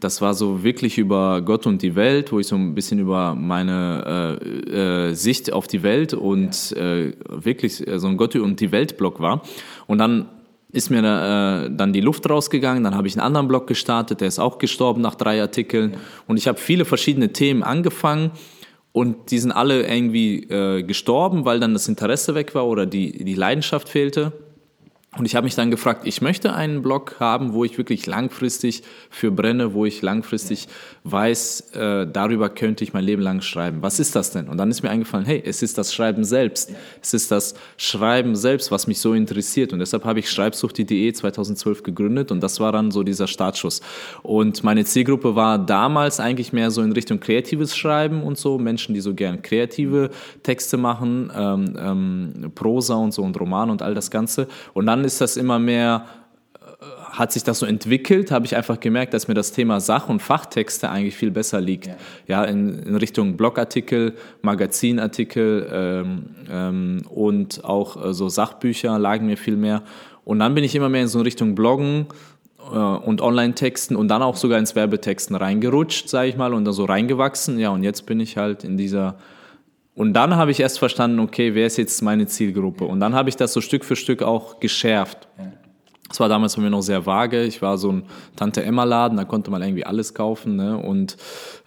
Das 0.00 0.20
war 0.20 0.34
so 0.34 0.62
wirklich 0.62 0.98
über 0.98 1.42
Gott 1.42 1.66
und 1.66 1.82
die 1.82 1.94
Welt, 1.94 2.32
wo 2.32 2.38
ich 2.38 2.46
so 2.46 2.56
ein 2.56 2.74
bisschen 2.74 2.98
über 2.98 3.34
meine 3.34 4.38
äh, 4.40 5.08
äh, 5.08 5.14
Sicht 5.14 5.52
auf 5.52 5.66
die 5.66 5.82
Welt 5.82 6.14
und 6.14 6.72
äh, 6.72 7.12
wirklich 7.28 7.84
so 7.96 8.06
ein 8.06 8.16
Gott 8.16 8.36
und 8.36 8.60
die 8.60 8.72
Welt 8.72 8.96
Blog 8.96 9.20
war. 9.20 9.42
Und 9.86 9.98
dann 9.98 10.28
ist 10.72 10.90
mir 10.90 10.98
äh, 10.98 11.70
dann 11.74 11.92
die 11.92 12.00
Luft 12.00 12.28
rausgegangen, 12.28 12.84
dann 12.84 12.94
habe 12.94 13.08
ich 13.08 13.14
einen 13.14 13.24
anderen 13.26 13.48
Blog 13.48 13.66
gestartet, 13.66 14.20
der 14.20 14.28
ist 14.28 14.38
auch 14.38 14.58
gestorben 14.58 15.00
nach 15.00 15.14
drei 15.14 15.40
Artikeln 15.40 15.96
und 16.26 16.36
ich 16.36 16.48
habe 16.48 16.58
viele 16.58 16.84
verschiedene 16.84 17.32
Themen 17.32 17.62
angefangen 17.62 18.32
und 18.92 19.30
die 19.30 19.38
sind 19.38 19.52
alle 19.52 19.86
irgendwie 19.86 20.42
äh, 20.44 20.82
gestorben, 20.82 21.44
weil 21.44 21.60
dann 21.60 21.72
das 21.72 21.88
Interesse 21.88 22.34
weg 22.34 22.54
war 22.54 22.66
oder 22.66 22.84
die, 22.84 23.24
die 23.24 23.34
Leidenschaft 23.34 23.88
fehlte. 23.88 24.32
Und 25.18 25.24
ich 25.24 25.34
habe 25.34 25.44
mich 25.44 25.54
dann 25.54 25.70
gefragt, 25.70 26.02
ich 26.04 26.20
möchte 26.20 26.52
einen 26.52 26.82
Blog 26.82 27.16
haben, 27.20 27.54
wo 27.54 27.64
ich 27.64 27.78
wirklich 27.78 28.06
langfristig 28.06 28.82
für 29.08 29.30
brenne, 29.30 29.72
wo 29.72 29.86
ich 29.86 30.02
langfristig 30.02 30.68
weiß, 31.04 31.72
äh, 31.72 32.06
darüber 32.06 32.50
könnte 32.50 32.84
ich 32.84 32.92
mein 32.92 33.04
Leben 33.04 33.22
lang 33.22 33.40
schreiben. 33.40 33.78
Was 33.80 33.98
ist 33.98 34.14
das 34.14 34.30
denn? 34.32 34.48
Und 34.48 34.58
dann 34.58 34.70
ist 34.70 34.82
mir 34.82 34.90
eingefallen, 34.90 35.24
hey, 35.24 35.42
es 35.44 35.62
ist 35.62 35.78
das 35.78 35.94
Schreiben 35.94 36.24
selbst. 36.24 36.70
Es 37.00 37.14
ist 37.14 37.30
das 37.30 37.54
Schreiben 37.78 38.36
selbst, 38.36 38.70
was 38.70 38.86
mich 38.86 38.98
so 39.00 39.14
interessiert. 39.14 39.72
Und 39.72 39.78
deshalb 39.78 40.04
habe 40.04 40.18
ich 40.18 40.30
Schreibsucht.de 40.30 41.12
2012 41.12 41.82
gegründet 41.82 42.30
und 42.30 42.42
das 42.42 42.60
war 42.60 42.72
dann 42.72 42.90
so 42.90 43.02
dieser 43.02 43.26
Startschuss. 43.26 43.80
Und 44.22 44.64
meine 44.64 44.84
Zielgruppe 44.84 45.34
war 45.34 45.58
damals 45.58 46.20
eigentlich 46.20 46.52
mehr 46.52 46.70
so 46.70 46.82
in 46.82 46.92
Richtung 46.92 47.20
kreatives 47.20 47.74
Schreiben 47.74 48.22
und 48.22 48.36
so, 48.36 48.58
Menschen, 48.58 48.94
die 48.94 49.00
so 49.00 49.14
gern 49.14 49.40
kreative 49.40 50.10
Texte 50.42 50.76
machen, 50.76 51.32
ähm, 51.34 51.76
ähm, 51.78 52.52
Prosa 52.54 52.96
und 52.96 53.14
so 53.14 53.22
und 53.22 53.38
Roman 53.40 53.70
und 53.70 53.80
all 53.80 53.94
das 53.94 54.10
Ganze. 54.10 54.48
Und 54.74 54.84
dann 54.86 55.05
ist 55.06 55.20
das 55.20 55.36
immer 55.36 55.58
mehr, 55.58 56.06
äh, 56.54 56.84
hat 57.10 57.32
sich 57.32 57.44
das 57.44 57.60
so 57.60 57.66
entwickelt, 57.66 58.30
habe 58.30 58.44
ich 58.44 58.56
einfach 58.56 58.80
gemerkt, 58.80 59.14
dass 59.14 59.28
mir 59.28 59.34
das 59.34 59.52
Thema 59.52 59.80
Sach- 59.80 60.08
und 60.08 60.20
Fachtexte 60.20 60.90
eigentlich 60.90 61.16
viel 61.16 61.30
besser 61.30 61.60
liegt. 61.60 61.86
Ja, 61.86 61.96
ja 62.26 62.44
in, 62.44 62.78
in, 62.80 62.96
Richtung 62.96 63.36
Blogartikel, 63.36 64.14
Magazinartikel 64.42 65.68
ähm, 65.72 66.24
ähm, 66.50 67.02
und 67.08 67.64
auch 67.64 68.04
äh, 68.04 68.12
so 68.12 68.28
Sachbücher 68.28 68.98
lagen 68.98 69.26
mir 69.26 69.36
viel 69.36 69.56
mehr. 69.56 69.82
Und 70.24 70.40
dann 70.40 70.54
bin 70.54 70.64
ich 70.64 70.74
immer 70.74 70.88
mehr 70.88 71.02
in 71.02 71.08
so 71.08 71.20
Richtung 71.20 71.54
Bloggen 71.54 72.06
äh, 72.72 72.76
und 72.76 73.20
Online-Texten 73.20 73.96
und 73.96 74.08
dann 74.08 74.22
auch 74.22 74.36
sogar 74.36 74.58
ins 74.58 74.74
Werbetexten 74.74 75.36
reingerutscht, 75.36 76.08
sage 76.08 76.28
ich 76.28 76.36
mal, 76.36 76.52
und 76.52 76.64
da 76.64 76.72
so 76.72 76.84
reingewachsen. 76.84 77.58
Ja, 77.58 77.70
und 77.70 77.82
jetzt 77.82 78.06
bin 78.06 78.20
ich 78.20 78.36
halt 78.36 78.64
in 78.64 78.76
dieser 78.76 79.16
und 79.96 80.12
dann 80.12 80.36
habe 80.36 80.50
ich 80.50 80.60
erst 80.60 80.78
verstanden, 80.78 81.18
okay, 81.20 81.54
wer 81.54 81.66
ist 81.66 81.78
jetzt 81.78 82.02
meine 82.02 82.26
Zielgruppe? 82.26 82.84
Und 82.84 83.00
dann 83.00 83.14
habe 83.14 83.30
ich 83.30 83.36
das 83.36 83.54
so 83.54 83.62
Stück 83.62 83.82
für 83.82 83.96
Stück 83.96 84.22
auch 84.22 84.60
geschärft. 84.60 85.26
Das 86.08 86.20
war 86.20 86.28
damals 86.28 86.54
bei 86.54 86.62
mir 86.62 86.68
noch 86.68 86.82
sehr 86.82 87.06
vage. 87.06 87.42
Ich 87.44 87.62
war 87.62 87.78
so 87.78 87.90
ein 87.90 88.02
Tante-Emma-Laden, 88.36 89.16
da 89.16 89.24
konnte 89.24 89.50
man 89.50 89.62
irgendwie 89.62 89.86
alles 89.86 90.12
kaufen. 90.12 90.54
Ne? 90.56 90.76
Und 90.76 91.16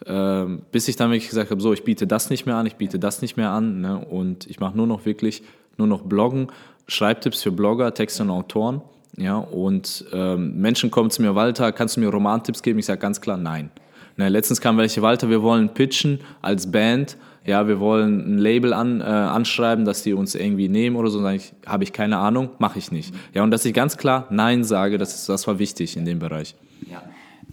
äh, 0.06 0.46
bis 0.72 0.88
ich 0.88 0.96
dann 0.96 1.10
wirklich 1.10 1.30
gesagt 1.30 1.50
habe, 1.50 1.60
so, 1.60 1.74
ich 1.74 1.84
biete 1.84 2.06
das 2.06 2.30
nicht 2.30 2.46
mehr 2.46 2.56
an, 2.56 2.68
ich 2.68 2.76
biete 2.76 3.00
das 3.00 3.24
nicht 3.24 3.36
mehr 3.36 3.50
an. 3.50 3.82
Ne? 3.82 3.98
Und 3.98 4.46
ich 4.46 4.60
mache 4.60 4.78
nur 4.78 4.86
noch 4.86 5.06
wirklich, 5.06 5.42
nur 5.78 5.88
noch 5.88 6.04
Bloggen, 6.04 6.52
Schreibtipps 6.88 7.42
für 7.42 7.52
Blogger, 7.52 7.96
Texte 7.96 8.22
und 8.22 8.30
Autoren. 8.30 8.84
Ja? 9.18 9.38
Und 9.38 10.06
ähm, 10.13 10.56
Menschen 10.62 10.92
kommen 10.92 11.10
zu 11.10 11.24
mir, 11.24 11.34
Walter, 11.34 11.72
kannst 11.72 11.98
du 11.98 12.02
mir 12.02 12.10
Romantipps 12.10 12.62
geben? 12.62 12.78
Ich 12.78 12.86
sage 12.86 13.00
ganz 13.00 13.20
klar, 13.20 13.38
nein. 13.38 13.72
Ne? 14.18 14.30
Letztens 14.30 14.62
kam 14.62 14.78
welche, 14.78 15.02
Walter, 15.02 15.32
wir 15.32 15.42
wollen 15.42 15.74
pitchen 15.74 16.20
als 16.44 16.72
Band 16.72 17.18
ja, 17.45 17.67
wir 17.67 17.80
wollen 17.80 18.36
ein 18.36 18.38
Label 18.38 18.73
an, 18.73 19.02
äh, 19.02 19.04
anschreiben, 19.04 19.86
dass 19.86 20.04
die 20.04 20.13
uns 20.13 20.36
irgendwie 20.36 20.69
nehmen 20.69 20.95
oder 20.95 21.10
so, 21.10 21.21
dann 21.21 21.39
habe 21.65 21.84
ich 21.84 21.93
keine 21.93 22.17
Ahnung, 22.17 22.49
mache 22.60 22.80
ich 22.80 22.91
nicht. 22.91 23.13
Ja, 23.34 23.43
und 23.43 23.52
dass 23.52 23.65
ich 23.65 23.73
ganz 23.73 23.97
klar 23.97 24.28
Nein 24.30 24.63
sage, 24.63 24.97
das, 24.97 25.15
ist, 25.15 25.30
das 25.30 25.47
war 25.47 25.60
wichtig 25.60 25.97
in 25.97 26.06
dem 26.06 26.19
Bereich. 26.19 26.56
Ja. 26.89 27.02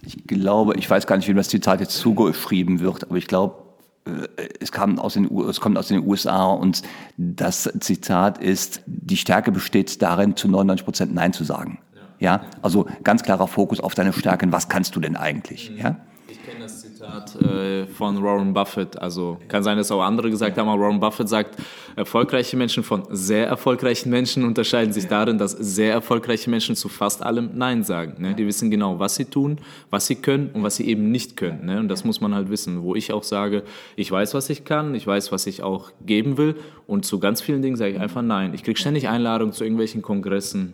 Ich 0.05 0.25
glaube, 0.27 0.75
ich 0.75 0.89
weiß 0.89 1.07
gar 1.07 1.17
nicht, 1.17 1.27
wem 1.27 1.37
das 1.37 1.49
Zitat 1.49 1.79
jetzt 1.79 1.97
zugeschrieben 1.97 2.79
wird, 2.79 3.05
aber 3.05 3.17
ich 3.17 3.27
glaube, 3.27 3.55
äh, 4.05 4.49
es, 4.59 4.71
kam 4.71 4.99
aus 4.99 5.13
den, 5.13 5.29
es 5.49 5.59
kommt 5.59 5.77
aus 5.77 5.87
den 5.87 6.05
USA 6.05 6.45
und 6.45 6.83
das 7.17 7.71
Zitat 7.79 8.37
ist, 8.37 8.81
die 8.85 9.17
Stärke 9.17 9.51
besteht 9.51 10.01
darin, 10.01 10.35
zu 10.35 10.47
99 10.47 10.85
Prozent 10.85 11.13
Nein 11.13 11.33
zu 11.33 11.43
sagen. 11.43 11.79
Ja. 12.19 12.35
ja, 12.35 12.41
also 12.61 12.87
ganz 13.03 13.23
klarer 13.23 13.47
Fokus 13.47 13.79
auf 13.79 13.95
deine 13.95 14.13
Stärken. 14.13 14.51
Was 14.51 14.69
kannst 14.69 14.95
du 14.95 14.99
denn 14.99 15.15
eigentlich? 15.15 15.71
Ja. 15.75 15.97
Zitat 17.07 17.41
äh, 17.41 17.87
von 17.87 18.21
Warren 18.23 18.53
Buffett. 18.53 18.99
Also 18.99 19.37
kann 19.47 19.63
sein, 19.63 19.77
dass 19.77 19.91
auch 19.91 20.01
andere 20.01 20.29
gesagt 20.29 20.57
haben, 20.57 20.67
aber 20.67 20.81
Warren 20.81 20.99
Buffett 20.99 21.29
sagt, 21.29 21.55
erfolgreiche 21.95 22.57
Menschen 22.57 22.83
von 22.83 23.03
sehr 23.09 23.47
erfolgreichen 23.47 24.09
Menschen 24.09 24.43
unterscheiden 24.43 24.93
sich 24.93 25.07
darin, 25.07 25.37
dass 25.37 25.51
sehr 25.51 25.93
erfolgreiche 25.93 26.49
Menschen 26.49 26.75
zu 26.75 26.89
fast 26.89 27.23
allem 27.23 27.51
Nein 27.53 27.83
sagen. 27.83 28.21
Ne? 28.21 28.35
Die 28.35 28.45
wissen 28.45 28.69
genau, 28.69 28.99
was 28.99 29.15
sie 29.15 29.25
tun, 29.25 29.59
was 29.89 30.07
sie 30.07 30.15
können 30.15 30.49
und 30.53 30.63
was 30.63 30.75
sie 30.75 30.87
eben 30.87 31.11
nicht 31.11 31.37
können. 31.37 31.65
Ne? 31.65 31.79
Und 31.79 31.87
das 31.87 32.03
muss 32.03 32.21
man 32.21 32.35
halt 32.35 32.49
wissen, 32.49 32.83
wo 32.83 32.95
ich 32.95 33.13
auch 33.13 33.23
sage, 33.23 33.63
ich 33.95 34.11
weiß, 34.11 34.33
was 34.33 34.49
ich 34.49 34.65
kann, 34.65 34.95
ich 34.95 35.07
weiß, 35.07 35.31
was 35.31 35.47
ich 35.47 35.63
auch 35.63 35.91
geben 36.05 36.37
will 36.37 36.55
und 36.85 37.05
zu 37.05 37.19
ganz 37.19 37.41
vielen 37.41 37.61
Dingen 37.61 37.75
sage 37.75 37.91
ich 37.91 37.99
einfach 37.99 38.21
Nein. 38.21 38.53
Ich 38.53 38.63
kriege 38.63 38.79
ständig 38.79 39.07
Einladungen 39.07 39.53
zu 39.53 39.63
irgendwelchen 39.63 40.01
Kongressen, 40.01 40.73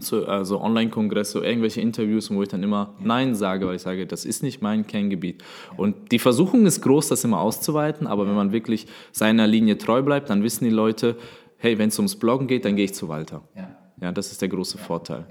so, 0.00 0.26
also 0.26 0.60
Online-Kongresse, 0.60 1.40
irgendwelche 1.40 1.80
Interviews, 1.80 2.30
wo 2.30 2.42
ich 2.42 2.48
dann 2.48 2.62
immer 2.62 2.94
Nein 3.02 3.34
sage, 3.34 3.66
weil 3.66 3.76
ich 3.76 3.82
sage, 3.82 4.06
das 4.06 4.24
ist 4.24 4.42
nicht 4.42 4.60
mein 4.60 4.86
Kerngebiet. 4.86 5.42
Und 5.76 6.12
die 6.12 6.18
Versuchung 6.18 6.66
ist 6.66 6.82
groß, 6.82 7.08
das 7.08 7.24
immer 7.24 7.40
auszuweiten, 7.40 8.06
aber 8.06 8.26
wenn 8.26 8.34
man 8.34 8.52
wirklich 8.52 8.86
seiner 9.12 9.46
Linie 9.46 9.78
treu 9.78 10.02
bleibt, 10.02 10.28
dann 10.28 10.42
wissen 10.42 10.64
die 10.64 10.70
Leute, 10.70 11.16
hey, 11.56 11.78
wenn 11.78 11.88
es 11.88 11.98
ums 11.98 12.16
Bloggen 12.16 12.46
geht, 12.46 12.64
dann 12.64 12.76
gehe 12.76 12.84
ich 12.84 12.94
zu 12.94 13.08
Walter. 13.08 13.42
Ja. 13.56 13.70
ja, 14.02 14.12
das 14.12 14.32
ist 14.32 14.42
der 14.42 14.48
große 14.48 14.76
Vorteil. 14.76 15.24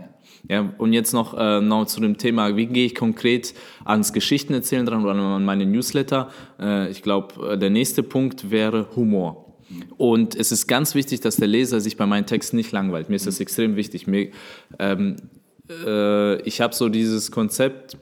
Ja, 0.48 0.74
und 0.78 0.94
jetzt 0.94 1.14
noch, 1.14 1.38
äh, 1.38 1.62
noch 1.62 1.86
zu 1.86 2.02
dem 2.02 2.18
Thema, 2.18 2.56
wie 2.56 2.68
gehe 2.68 2.86
ich 2.86 2.96
konkret 2.96 3.54
ans 3.86 4.14
Geschichten 4.14 4.54
erzählen 4.54 4.86
dran 4.86 5.04
oder 5.04 5.14
an 5.14 5.46
meine 5.46 5.66
Newsletter? 5.66 6.30
Äh, 6.60 6.90
ich 6.90 7.04
glaube, 7.04 7.54
äh, 7.54 7.58
der 7.58 7.70
nächste 7.70 8.02
Punkt 8.02 8.50
wäre 8.50 8.88
Humor. 8.96 9.49
Und 9.98 10.36
es 10.36 10.52
ist 10.52 10.68
ganz 10.68 10.96
wichtig, 10.96 11.22
dass 11.22 11.38
der 11.38 11.48
Leser 11.48 11.80
sich 11.82 11.98
bei 11.98 12.06
meinen 12.06 12.26
Texten 12.26 12.56
nicht 12.56 12.72
langweilt. 12.72 13.10
Mir 13.10 13.16
ist 13.16 13.28
das 13.28 13.40
extrem 13.40 13.76
wichtig. 13.76 14.08
Mir, 14.08 14.30
ähm, 14.80 15.18
äh, 15.70 16.42
ich 16.42 16.62
habe 16.62 16.74
so 16.74 16.90
dieses 16.90 17.32
Konzept, 17.32 17.98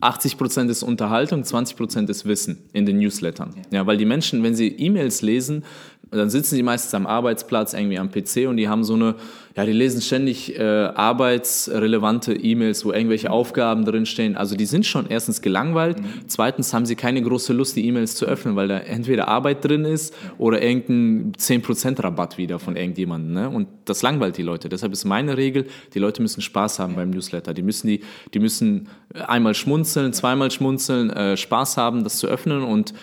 80 0.00 0.36
Prozent 0.36 0.70
ist 0.70 0.82
Unterhaltung, 0.82 1.44
20 1.44 1.76
Prozent 1.76 2.10
ist 2.10 2.26
Wissen 2.26 2.68
in 2.72 2.84
den 2.84 2.98
Newslettern. 2.98 3.54
Ja, 3.70 3.86
weil 3.86 3.96
die 3.96 4.04
Menschen, 4.04 4.42
wenn 4.42 4.54
sie 4.54 4.68
E-Mails 4.68 5.22
lesen, 5.22 5.64
dann 6.10 6.30
sitzen 6.30 6.56
die 6.56 6.62
meistens 6.62 6.94
am 6.94 7.06
Arbeitsplatz, 7.06 7.72
irgendwie 7.72 7.98
am 7.98 8.10
PC 8.10 8.48
und 8.48 8.56
die 8.56 8.68
haben 8.68 8.84
so 8.84 8.94
eine, 8.94 9.14
ja, 9.56 9.64
die 9.64 9.72
lesen 9.72 10.00
ständig 10.00 10.58
äh, 10.58 10.62
arbeitsrelevante 10.62 12.34
E-Mails, 12.34 12.84
wo 12.84 12.92
irgendwelche 12.92 13.30
Aufgaben 13.30 13.84
drinstehen. 13.84 14.36
Also 14.36 14.56
die 14.56 14.66
sind 14.66 14.86
schon 14.86 15.06
erstens 15.08 15.42
gelangweilt, 15.42 16.00
mhm. 16.00 16.06
zweitens 16.26 16.72
haben 16.72 16.86
sie 16.86 16.96
keine 16.96 17.22
große 17.22 17.52
Lust, 17.52 17.76
die 17.76 17.86
E-Mails 17.86 18.16
zu 18.16 18.26
öffnen, 18.26 18.56
weil 18.56 18.68
da 18.68 18.78
entweder 18.78 19.28
Arbeit 19.28 19.64
drin 19.64 19.84
ist 19.84 20.14
oder 20.38 20.62
irgendein 20.62 21.32
10% 21.32 22.02
Rabatt 22.02 22.38
wieder 22.38 22.58
von 22.58 22.76
irgendjemandem. 22.76 23.32
Ne? 23.32 23.48
Und 23.48 23.68
das 23.84 24.02
langweilt 24.02 24.36
die 24.36 24.42
Leute. 24.42 24.68
Deshalb 24.68 24.92
ist 24.92 25.04
meine 25.04 25.36
Regel, 25.36 25.66
die 25.94 25.98
Leute 25.98 26.22
müssen 26.22 26.40
Spaß 26.40 26.78
haben 26.78 26.94
beim 26.96 27.10
Newsletter. 27.10 27.54
Die 27.54 27.62
müssen, 27.62 27.86
die, 27.86 28.00
die 28.32 28.38
müssen 28.38 28.88
einmal 29.26 29.54
schmunzeln, 29.54 30.12
zweimal 30.12 30.50
schmunzeln, 30.50 31.10
äh, 31.10 31.36
Spaß 31.36 31.76
haben, 31.76 32.04
das 32.04 32.18
zu 32.18 32.26
öffnen 32.26 32.62
und 32.62 32.94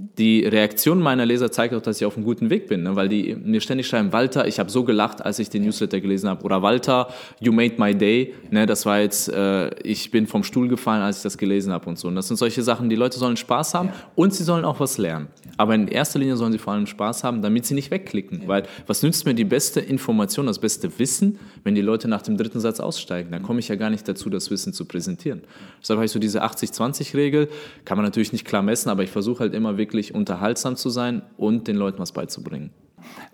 die 0.00 0.46
Reaktion 0.46 1.00
meiner 1.00 1.26
Leser 1.26 1.50
zeigt 1.50 1.74
auch, 1.74 1.82
dass 1.82 1.96
ich 1.96 2.06
auf 2.06 2.14
einem 2.16 2.24
guten 2.24 2.50
Weg 2.50 2.68
bin, 2.68 2.84
ne? 2.84 2.94
weil 2.94 3.08
die 3.08 3.34
mir 3.34 3.60
ständig 3.60 3.88
schreiben, 3.88 4.12
Walter, 4.12 4.46
ich 4.46 4.60
habe 4.60 4.70
so 4.70 4.84
gelacht, 4.84 5.24
als 5.24 5.40
ich 5.40 5.50
den 5.50 5.64
Newsletter 5.64 6.00
gelesen 6.00 6.30
habe. 6.30 6.44
Oder 6.44 6.62
Walter, 6.62 7.08
you 7.40 7.50
made 7.50 7.74
my 7.78 7.92
day. 7.92 8.32
Ne? 8.52 8.64
Das 8.66 8.86
war 8.86 9.00
jetzt, 9.00 9.28
äh, 9.28 9.70
ich 9.82 10.12
bin 10.12 10.28
vom 10.28 10.44
Stuhl 10.44 10.68
gefallen, 10.68 11.02
als 11.02 11.16
ich 11.16 11.22
das 11.24 11.36
gelesen 11.36 11.72
habe 11.72 11.88
und 11.88 11.98
so. 11.98 12.06
Und 12.06 12.14
das 12.14 12.28
sind 12.28 12.36
solche 12.36 12.62
Sachen, 12.62 12.88
die 12.88 12.94
Leute 12.94 13.18
sollen 13.18 13.36
Spaß 13.36 13.74
haben 13.74 13.88
ja. 13.88 13.94
und 14.14 14.32
sie 14.32 14.44
sollen 14.44 14.64
auch 14.64 14.78
was 14.78 14.98
lernen. 14.98 15.26
Aber 15.56 15.74
in 15.74 15.88
erster 15.88 16.20
Linie 16.20 16.36
sollen 16.36 16.52
sie 16.52 16.58
vor 16.58 16.74
allem 16.74 16.86
Spaß 16.86 17.24
haben, 17.24 17.42
damit 17.42 17.66
sie 17.66 17.74
nicht 17.74 17.90
wegklicken. 17.90 18.42
Ja. 18.42 18.48
Weil 18.48 18.62
was 18.86 19.02
nützt 19.02 19.26
mir 19.26 19.34
die 19.34 19.44
beste 19.44 19.80
Information, 19.80 20.46
das 20.46 20.60
beste 20.60 20.96
Wissen, 21.00 21.40
wenn 21.64 21.74
die 21.74 21.80
Leute 21.80 22.06
nach 22.06 22.22
dem 22.22 22.36
dritten 22.36 22.60
Satz 22.60 22.78
aussteigen? 22.78 23.32
Dann 23.32 23.42
komme 23.42 23.58
ich 23.58 23.66
ja 23.66 23.74
gar 23.74 23.90
nicht 23.90 24.06
dazu, 24.06 24.30
das 24.30 24.48
Wissen 24.52 24.72
zu 24.72 24.84
präsentieren. 24.84 25.42
Deshalb 25.80 25.96
habe 25.96 26.06
ich 26.06 26.12
so 26.12 26.20
diese 26.20 26.44
80-20-Regel, 26.44 27.48
kann 27.84 27.98
man 27.98 28.04
natürlich 28.04 28.32
nicht 28.32 28.44
klar 28.44 28.62
messen, 28.62 28.90
aber 28.90 29.02
ich 29.02 29.10
versuche 29.10 29.40
halt 29.40 29.54
immer 29.54 29.76
wirklich 29.76 29.87
wirklich 29.88 30.14
unterhaltsam 30.14 30.76
zu 30.76 30.90
sein 30.90 31.22
und 31.38 31.66
den 31.66 31.76
Leuten 31.76 31.98
was 31.98 32.12
beizubringen. 32.12 32.70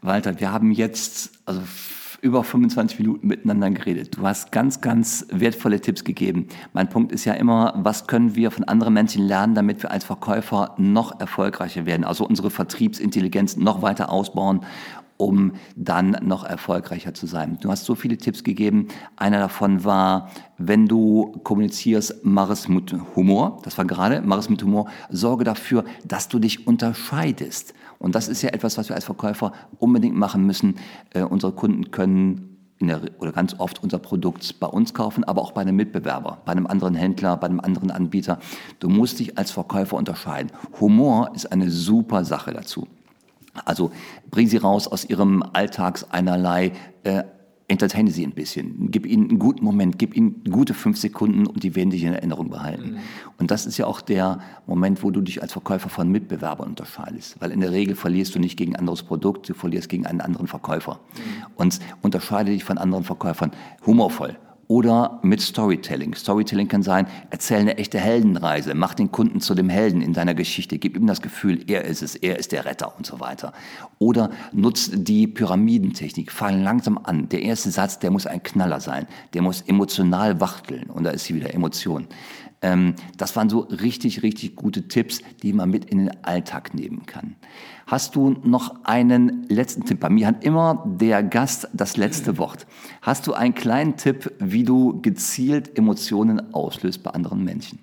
Walter, 0.03 0.39
wir 0.39 0.53
haben 0.53 0.71
jetzt 0.71 1.33
also 1.47 1.61
über 2.21 2.45
25 2.45 3.01
Minuten 3.01 3.27
miteinander 3.27 3.71
geredet. 3.71 4.17
Du 4.17 4.27
hast 4.27 4.53
ganz, 4.53 4.81
ganz 4.81 5.27
wertvolle 5.31 5.81
Tipps 5.81 6.05
gegeben. 6.05 6.47
Mein 6.73 6.89
Punkt 6.89 7.13
ist 7.13 7.25
ja 7.25 7.35
immer, 7.35 7.75
was 7.77 8.07
können 8.07 8.37
wir 8.37 8.53
von 8.53 8.65
anderen 8.65 8.95
Menschen 8.95 9.27
lernen, 9.27 9.55
damit 9.55 9.83
wir 9.83 9.91
als 9.91 10.05
Verkäufer 10.05 10.75
noch 10.79 11.21
erfolgreicher 11.21 11.87
werden, 11.87 12.05
also 12.05 12.25
unsere 12.25 12.51
Vertriebsintelligenz 12.51 13.57
noch 13.57 13.83
weiter 13.83 14.11
ausbauen 14.11 14.61
um 15.17 15.53
dann 15.77 16.17
noch 16.23 16.45
erfolgreicher 16.45 17.15
zu 17.15 17.27
sein. 17.27 17.59
Du 17.61 17.71
hast 17.71 17.85
so 17.85 17.95
viele 17.95 18.17
Tipps 18.19 18.45
gegeben. 18.45 18.89
Einer 19.17 19.39
davon 19.39 19.85
war, 19.85 20.31
wenn 20.59 20.87
du 20.87 21.39
kommunizierst, 21.45 22.25
mach 22.25 22.51
es 22.51 22.69
mit 22.69 22.95
Humor. 23.15 23.61
Das 23.63 23.79
war 23.79 23.85
gerade, 23.85 24.23
mach 24.25 24.39
es 24.39 24.49
mit 24.49 24.63
Humor. 24.63 24.87
Sorge 25.11 25.45
dafür, 25.45 25.85
dass 26.05 26.29
du 26.29 26.39
dich 26.39 26.67
unterscheidest. 26.67 27.75
Und 27.99 28.15
das 28.15 28.29
ist 28.29 28.43
ja 28.43 28.51
etwas, 28.51 28.77
was 28.77 28.89
wir 28.89 28.97
als 28.97 29.05
Verkäufer 29.05 29.53
unbedingt 29.79 30.17
machen 30.17 30.45
müssen. 30.47 30.77
Äh, 31.11 31.23
unsere 31.23 31.53
Kunden 31.53 31.91
können 31.91 32.55
der, 32.81 33.01
oder 33.19 33.33
ganz 33.33 33.55
oft 33.59 33.83
unser 33.83 33.99
Produkt 33.99 34.61
bei 34.61 34.67
uns 34.67 34.95
kaufen, 34.95 35.25
aber 35.25 35.43
auch 35.43 35.53
bei 35.53 35.63
einem 35.63 35.77
Mitbewerber, 35.77 36.39
bei 36.45 36.53
einem 36.53 36.67
anderen 36.67 36.95
Händler, 36.95 37.37
bei 37.37 37.47
einem 37.47 37.61
anderen 37.61 37.91
Anbieter. 37.91 38.39
Du 38.81 38.89
musst 38.89 39.21
dich 39.21 39.39
als 39.39 39.51
Verkäufer 39.53 39.97
unterscheiden. 39.97 40.51
Humor 40.81 41.31
ist 41.35 41.51
eine 41.51 41.71
super 41.71 42.25
Sache 42.25 42.53
dazu. 42.53 42.87
Also 43.65 43.93
bring 44.31 44.49
sie 44.49 44.57
raus 44.57 44.89
aus 44.89 45.05
ihrem 45.05 45.43
Alltags 45.53 46.05
einerlei, 46.11 46.73
äh, 47.05 47.25
entertaine 47.67 48.11
sie 48.11 48.27
ein 48.27 48.33
bisschen, 48.33 48.91
gib 48.91 49.07
ihnen 49.07 49.31
einen 49.31 49.39
guten 49.39 49.65
Moment, 49.65 49.99
gib 49.99 50.15
ihnen 50.15 50.45
gute 50.51 50.75
fünf 50.75 50.99
Sekunden 50.99 51.47
und 51.47 51.63
die 51.63 51.75
werden 51.75 51.91
dich 51.91 52.05
in 52.05 52.13
Erinnerung 52.13 52.51
behalten. 52.51 52.93
Mhm. 52.93 52.99
Und 53.39 53.51
das 53.51 53.65
ist 53.65 53.79
ja 53.79 53.87
auch 53.87 54.03
der 54.03 54.41
Moment, 54.67 55.03
wo 55.03 55.11
du 55.11 55.23
dich 55.23 55.41
als 55.41 55.53
Verkäufer 55.53 55.89
von 55.89 56.11
Mitbewerbern 56.11 56.69
unterscheidest, 56.69 57.37
weil 57.41 57.53
in 57.53 57.61
der 57.61 57.73
Regel 57.73 57.97
verlierst 57.97 58.35
du 58.35 58.39
nicht 58.39 58.59
gegen 58.59 58.75
ein 58.75 58.81
anderes 58.81 59.03
Produkt, 59.03 59.49
du 59.49 59.55
verlierst 59.55 59.89
gegen 59.89 60.05
einen 60.05 60.21
anderen 60.21 60.47
Verkäufer. 60.47 61.01
Mhm. 61.15 61.47
Und 61.57 61.81
unterscheide 62.03 62.51
dich 62.51 62.65
von 62.65 62.77
anderen 62.77 63.05
Verkäufern 63.05 63.53
humorvoll 63.87 64.37
oder 64.69 65.19
mit 65.23 65.41
Storytelling. 65.41 66.15
Storytelling 66.15 66.69
kann 66.69 66.83
sein, 66.83 67.07
erzähl 67.31 67.59
eine 67.59 67.79
echte 67.79 67.99
Heldenreise, 67.99 68.75
mach 68.75 68.95
den 68.95 69.13
Kunden 69.13 69.41
zu 69.41 69.55
dem 69.55 69.69
Helden 69.69 70.01
in 70.01 70.13
deiner 70.13 70.35
Geschichte, 70.35 70.79
gib 70.79 70.97
ihm 70.97 71.07
das 71.07 71.21
Gefühl, 71.21 71.65
er 71.69 71.85
ist 71.85 72.03
es, 72.03 72.15
er 72.15 72.39
ist 72.39 72.53
der 72.53 72.65
Retter 72.65 72.97
und 72.97 73.07
so 73.07 73.21
weiter. 73.21 73.53
Oder 73.99 74.31
nutz 74.53 74.91
die 74.93 75.27
Pyramidentechnik, 75.27 76.33
fang 76.33 76.63
langsam 76.63 76.99
an. 77.03 77.29
Der 77.29 77.43
erste 77.43 77.71
Satz, 77.71 77.99
der 77.99 78.11
muss 78.11 78.27
ein 78.27 78.43
Knaller 78.43 78.81
sein, 78.81 79.07
der 79.35 79.43
muss 79.43 79.63
emotional 79.63 80.41
wachteln 80.41 80.91
und 80.91 81.05
da 81.05 81.11
ist 81.11 81.25
sie 81.25 81.35
wieder 81.35 81.53
Emotion. 81.55 82.07
Ähm, 82.65 82.95
das 83.19 83.37
waren 83.37 83.51
so 83.51 83.61
richtig, 83.61 84.23
richtig 84.23 84.57
gute 84.57 84.89
Tipps, 84.89 85.21
die 85.43 85.53
man 85.53 85.69
mit 85.69 85.85
in 85.85 85.99
den 85.99 86.25
Alltag 86.25 86.73
nehmen 86.73 87.05
kann. 87.05 87.37
Hast 87.87 88.17
du 88.17 88.31
noch 88.43 88.85
einen 88.85 89.47
letzten 89.51 89.85
Tipp? 89.85 90.01
Bei 90.01 90.09
mir 90.09 90.27
hat 90.27 90.43
immer 90.43 90.83
der 90.87 91.23
Gast 91.23 91.69
das 91.75 91.99
letzte 91.99 92.39
Wort. 92.39 92.67
Hast 93.03 93.27
du 93.27 93.35
einen 93.35 93.55
kleinen 93.55 93.99
Tipp, 93.99 94.33
wie 94.39 94.65
du 94.65 95.03
gezielt 95.03 95.77
Emotionen 95.77 96.55
auslöst 96.55 97.03
bei 97.03 97.11
anderen 97.11 97.45
Menschen? 97.45 97.79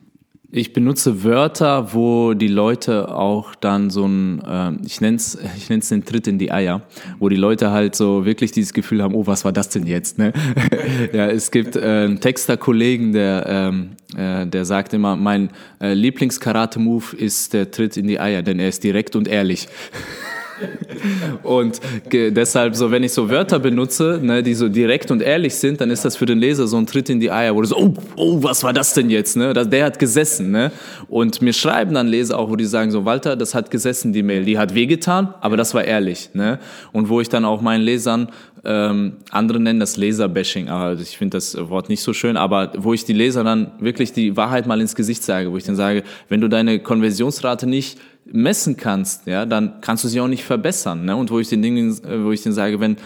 Ich 0.53 0.73
benutze 0.73 1.23
Wörter, 1.23 1.93
wo 1.93 2.33
die 2.33 2.49
Leute 2.49 3.15
auch 3.15 3.55
dann 3.55 3.89
so 3.89 4.05
ein, 4.05 4.41
äh, 4.43 4.85
ich 4.85 4.99
nenne 4.99 5.15
es 5.15 5.37
ich 5.55 5.69
nenn's 5.69 5.87
den 5.87 6.03
Tritt 6.03 6.27
in 6.27 6.39
die 6.39 6.51
Eier, 6.51 6.81
wo 7.19 7.29
die 7.29 7.37
Leute 7.37 7.71
halt 7.71 7.95
so 7.95 8.25
wirklich 8.25 8.51
dieses 8.51 8.73
Gefühl 8.73 9.01
haben, 9.01 9.15
oh, 9.15 9.25
was 9.25 9.45
war 9.45 9.53
das 9.53 9.69
denn 9.69 9.87
jetzt? 9.87 10.17
Ne? 10.17 10.33
ja, 11.13 11.27
es 11.27 11.51
gibt 11.51 11.77
äh, 11.77 11.79
einen 11.79 12.19
Texter-Kollegen, 12.19 13.13
der, 13.13 13.45
ähm, 13.47 13.91
äh, 14.17 14.45
der 14.45 14.65
sagt 14.65 14.93
immer, 14.93 15.15
mein 15.15 15.51
äh, 15.79 15.93
Lieblings-Karate-Move 15.93 17.15
ist 17.15 17.53
der 17.53 17.71
Tritt 17.71 17.95
in 17.95 18.07
die 18.07 18.19
Eier, 18.19 18.41
denn 18.41 18.59
er 18.59 18.67
ist 18.67 18.83
direkt 18.83 19.15
und 19.15 19.29
ehrlich. 19.29 19.69
Und 21.43 21.79
deshalb, 22.11 22.75
so 22.75 22.91
wenn 22.91 23.03
ich 23.03 23.13
so 23.13 23.29
Wörter 23.29 23.59
benutze, 23.59 24.19
ne, 24.21 24.43
die 24.43 24.53
so 24.53 24.69
direkt 24.69 25.11
und 25.11 25.21
ehrlich 25.21 25.55
sind, 25.55 25.81
dann 25.81 25.89
ist 25.89 26.05
das 26.05 26.15
für 26.15 26.25
den 26.25 26.39
Leser 26.39 26.67
so 26.67 26.77
ein 26.77 26.85
Tritt 26.85 27.09
in 27.09 27.19
die 27.19 27.31
Eier, 27.31 27.55
wo 27.55 27.61
du 27.61 27.67
so, 27.67 27.77
oh, 27.77 27.93
oh 28.15 28.43
was 28.43 28.63
war 28.63 28.73
das 28.73 28.93
denn 28.93 29.09
jetzt? 29.09 29.35
Ne? 29.37 29.53
Der 29.53 29.85
hat 29.85 29.99
gesessen. 29.99 30.51
Ne? 30.51 30.71
Und 31.07 31.41
mir 31.41 31.53
schreiben 31.53 31.93
dann 31.93 32.07
Leser 32.07 32.37
auch, 32.37 32.49
wo 32.49 32.55
die 32.55 32.65
sagen 32.65 32.91
so, 32.91 33.05
Walter, 33.05 33.35
das 33.35 33.55
hat 33.55 33.71
gesessen, 33.71 34.13
die 34.13 34.23
Mail. 34.23 34.45
Die 34.45 34.57
hat 34.57 34.75
wehgetan, 34.75 35.33
aber 35.41 35.57
das 35.57 35.73
war 35.73 35.83
ehrlich. 35.83 36.29
Ne? 36.33 36.59
Und 36.91 37.09
wo 37.09 37.21
ich 37.21 37.29
dann 37.29 37.45
auch 37.45 37.61
meinen 37.61 37.81
Lesern 37.81 38.29
ähm, 38.63 39.13
andere 39.31 39.59
nennen 39.59 39.79
das 39.79 39.97
Laserbashing, 39.97 40.69
aber 40.69 40.99
ich 40.99 41.17
finde 41.17 41.37
das 41.37 41.57
Wort 41.69 41.89
nicht 41.89 42.01
so 42.03 42.13
schön, 42.13 42.37
aber 42.37 42.71
wo 42.77 42.93
ich 42.93 43.05
die 43.05 43.13
Leser 43.13 43.43
dann 43.43 43.71
wirklich 43.79 44.13
die 44.13 44.37
Wahrheit 44.37 44.67
mal 44.67 44.79
ins 44.79 44.95
Gesicht 44.95 45.23
sage, 45.23 45.51
wo 45.51 45.57
ich 45.57 45.63
dann 45.63 45.75
sage, 45.75 46.03
wenn 46.29 46.41
du 46.41 46.47
deine 46.47 46.79
Konversionsrate 46.79 47.67
nicht 47.67 47.99
messen 48.25 48.77
kannst, 48.77 49.25
ja, 49.25 49.45
dann 49.45 49.81
kannst 49.81 50.03
du 50.03 50.07
sie 50.07 50.21
auch 50.21 50.27
nicht 50.27 50.43
verbessern. 50.43 51.05
Ne? 51.05 51.15
Und 51.15 51.31
wo 51.31 51.39
ich 51.39 51.49
den 51.49 51.61
Dingen, 51.61 51.89
äh, 52.05 52.23
wo 52.23 52.31
ich 52.31 52.43
den 52.43 52.53
sage, 52.53 52.79
wenn 52.79 52.97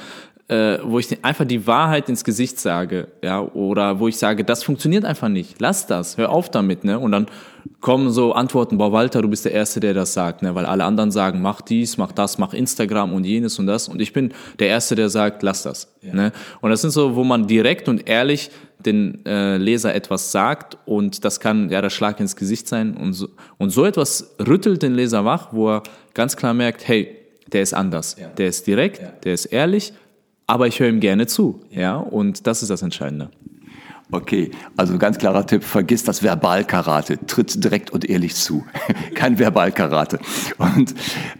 äh, 0.47 0.77
wo 0.83 0.99
ich 0.99 1.23
einfach 1.23 1.45
die 1.45 1.65
Wahrheit 1.65 2.07
ins 2.07 2.23
Gesicht 2.23 2.59
sage, 2.59 3.07
ja, 3.23 3.41
oder 3.41 3.99
wo 3.99 4.07
ich 4.07 4.17
sage, 4.17 4.43
das 4.43 4.63
funktioniert 4.63 5.03
einfach 5.03 5.27
nicht, 5.27 5.59
lass 5.59 5.87
das, 5.87 6.17
hör 6.17 6.29
auf 6.29 6.51
damit, 6.51 6.83
ne? 6.83 6.99
Und 6.99 7.11
dann 7.11 7.25
kommen 7.81 8.11
so 8.11 8.33
Antworten, 8.33 8.77
boah, 8.77 8.91
Walter, 8.91 9.23
du 9.23 9.27
bist 9.27 9.45
der 9.45 9.53
Erste, 9.53 9.79
der 9.79 9.95
das 9.95 10.13
sagt, 10.13 10.43
ne? 10.43 10.53
Weil 10.53 10.67
alle 10.67 10.83
anderen 10.83 11.09
sagen, 11.09 11.41
mach 11.41 11.61
dies, 11.61 11.97
mach 11.97 12.11
das, 12.11 12.37
mach 12.37 12.53
Instagram 12.53 13.11
und 13.11 13.23
jenes 13.23 13.57
und 13.57 13.65
das. 13.65 13.87
Und 13.87 14.01
ich 14.01 14.13
bin 14.13 14.33
der 14.59 14.67
Erste, 14.67 14.95
der 14.95 15.09
sagt, 15.09 15.41
lass 15.41 15.63
das. 15.63 15.91
Ja. 16.01 16.13
Ne? 16.13 16.31
Und 16.61 16.69
das 16.69 16.81
sind 16.81 16.91
so, 16.91 17.15
wo 17.15 17.23
man 17.23 17.47
direkt 17.47 17.89
und 17.89 18.07
ehrlich 18.07 18.51
den 18.85 19.25
äh, 19.25 19.57
Leser 19.57 19.95
etwas 19.95 20.31
sagt 20.31 20.77
und 20.85 21.25
das 21.25 21.39
kann 21.39 21.71
ja 21.71 21.81
der 21.81 21.89
Schlag 21.89 22.19
ins 22.19 22.35
Gesicht 22.35 22.67
sein 22.67 22.95
und 22.95 23.13
so, 23.13 23.29
und 23.57 23.71
so 23.71 23.83
etwas 23.83 24.35
rüttelt 24.45 24.83
den 24.83 24.93
Leser 24.93 25.25
wach, 25.25 25.47
wo 25.53 25.69
er 25.71 25.83
ganz 26.13 26.37
klar 26.37 26.53
merkt, 26.53 26.87
hey, 26.87 27.15
der 27.51 27.63
ist 27.63 27.73
anders, 27.73 28.15
ja. 28.19 28.27
der 28.27 28.47
ist 28.47 28.67
direkt, 28.67 29.01
ja. 29.01 29.13
der 29.23 29.33
ist 29.33 29.45
ehrlich, 29.45 29.93
aber 30.47 30.67
ich 30.67 30.79
höre 30.79 30.89
ihm 30.89 30.99
gerne 30.99 31.27
zu, 31.27 31.61
ja, 31.71 31.97
und 31.97 32.47
das 32.47 32.61
ist 32.61 32.69
das 32.69 32.81
Entscheidende. 32.81 33.29
Okay, 34.11 34.51
also 34.77 34.99
ganz 34.99 35.17
klarer 35.17 35.47
Tipp, 35.47 35.63
vergiss 35.63 36.03
das 36.03 36.21
Verbalkarate, 36.21 37.25
tritt 37.25 37.63
direkt 37.63 37.89
und 37.89 38.07
ehrlich 38.07 38.35
zu. 38.35 38.63
Kein 39.15 39.39
Verbalkarate. 39.39 40.19
Und 40.59 40.93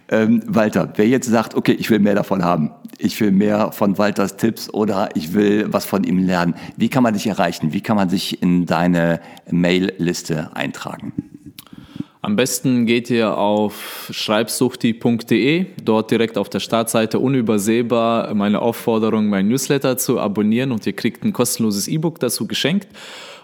ähm, 0.08 0.42
Walter, 0.46 0.92
wer 0.96 1.06
jetzt 1.06 1.28
sagt, 1.28 1.54
okay, 1.54 1.72
ich 1.72 1.90
will 1.90 2.00
mehr 2.00 2.16
davon 2.16 2.42
haben, 2.44 2.72
ich 2.98 3.20
will 3.20 3.30
mehr 3.30 3.70
von 3.70 3.98
Walters 3.98 4.36
Tipps 4.36 4.68
oder 4.72 5.10
ich 5.14 5.32
will 5.32 5.72
was 5.72 5.84
von 5.84 6.02
ihm 6.02 6.18
lernen, 6.18 6.54
wie 6.76 6.88
kann 6.88 7.04
man 7.04 7.14
dich 7.14 7.28
erreichen? 7.28 7.72
Wie 7.72 7.82
kann 7.82 7.96
man 7.96 8.08
sich 8.08 8.42
in 8.42 8.66
deine 8.66 9.20
Mail-Liste 9.48 10.50
eintragen? 10.54 11.12
Am 12.26 12.34
besten 12.34 12.86
geht 12.86 13.08
ihr 13.08 13.38
auf 13.38 14.08
schreibsuchti.de, 14.10 15.66
dort 15.84 16.10
direkt 16.10 16.38
auf 16.38 16.48
der 16.48 16.58
Startseite 16.58 17.20
unübersehbar 17.20 18.34
meine 18.34 18.62
Aufforderung, 18.62 19.28
mein 19.28 19.46
Newsletter 19.46 19.96
zu 19.96 20.18
abonnieren 20.18 20.72
und 20.72 20.84
ihr 20.88 20.92
kriegt 20.92 21.22
ein 21.22 21.32
kostenloses 21.32 21.86
E-Book 21.86 22.18
dazu 22.18 22.48
geschenkt. 22.48 22.88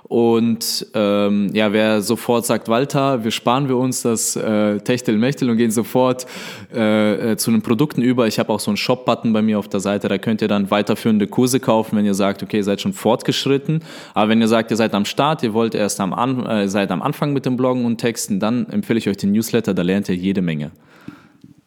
Und 0.08 0.86
ähm, 0.94 1.50
ja, 1.54 1.72
wer 1.72 2.02
sofort 2.02 2.44
sagt, 2.44 2.68
Walter, 2.68 3.24
wir 3.24 3.30
sparen 3.30 3.68
wir 3.68 3.76
uns 3.76 4.02
das 4.02 4.36
äh, 4.36 4.78
Techtel-Mechtel 4.78 5.48
und 5.48 5.56
gehen 5.56 5.70
sofort 5.70 6.26
äh, 6.74 7.32
äh, 7.32 7.36
zu 7.36 7.50
den 7.50 7.62
Produkten 7.62 8.02
über. 8.02 8.26
Ich 8.26 8.38
habe 8.38 8.52
auch 8.52 8.60
so 8.60 8.70
einen 8.70 8.76
Shop-Button 8.76 9.32
bei 9.32 9.42
mir 9.42 9.58
auf 9.58 9.68
der 9.68 9.80
Seite, 9.80 10.08
da 10.08 10.18
könnt 10.18 10.42
ihr 10.42 10.48
dann 10.48 10.70
weiterführende 10.70 11.26
Kurse 11.28 11.60
kaufen, 11.60 11.96
wenn 11.96 12.04
ihr 12.04 12.14
sagt, 12.14 12.42
okay, 12.42 12.58
ihr 12.58 12.64
seid 12.64 12.80
schon 12.80 12.92
fortgeschritten. 12.92 13.82
Aber 14.12 14.28
wenn 14.28 14.40
ihr 14.40 14.48
sagt, 14.48 14.70
ihr 14.70 14.76
seid 14.76 14.92
am 14.94 15.04
Start, 15.04 15.42
ihr 15.42 15.54
wollt 15.54 15.74
erst 15.74 16.00
am, 16.00 16.12
äh, 16.46 16.68
seid 16.68 16.90
am 16.90 17.00
Anfang 17.00 17.32
mit 17.32 17.46
dem 17.46 17.56
Bloggen 17.56 17.84
und 17.84 17.98
Texten, 17.98 18.40
dann 18.40 18.68
empfehle 18.68 18.98
ich 18.98 19.08
euch 19.08 19.16
den 19.16 19.32
Newsletter, 19.32 19.72
da 19.72 19.82
lernt 19.82 20.08
ihr 20.08 20.16
jede 20.16 20.42
Menge. 20.42 20.72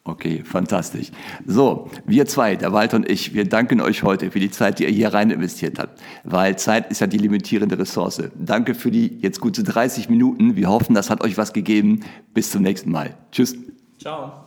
Okay, 0.06 0.42
fantastisch. 0.44 1.10
So, 1.46 1.90
wir 2.04 2.26
zwei, 2.26 2.54
der 2.54 2.72
Walter 2.72 2.96
und 2.96 3.10
ich, 3.10 3.34
wir 3.34 3.44
danken 3.44 3.80
euch 3.80 4.04
heute 4.04 4.30
für 4.30 4.38
die 4.38 4.52
Zeit, 4.52 4.78
die 4.78 4.84
ihr 4.84 4.90
hier 4.90 5.12
rein 5.12 5.30
investiert 5.30 5.80
habt, 5.80 6.00
weil 6.22 6.56
Zeit 6.56 6.92
ist 6.92 7.00
ja 7.00 7.08
die 7.08 7.18
limitierende 7.18 7.76
Ressource. 7.76 8.22
Danke 8.38 8.76
für 8.76 8.92
die 8.92 9.18
jetzt 9.20 9.40
gute 9.40 9.64
30 9.64 10.08
Minuten. 10.08 10.54
Wir 10.54 10.68
hoffen, 10.68 10.94
das 10.94 11.10
hat 11.10 11.24
euch 11.24 11.36
was 11.36 11.52
gegeben. 11.52 12.04
Bis 12.34 12.52
zum 12.52 12.62
nächsten 12.62 12.92
Mal. 12.92 13.16
Tschüss. 13.32 13.56
Ciao. 13.98 14.45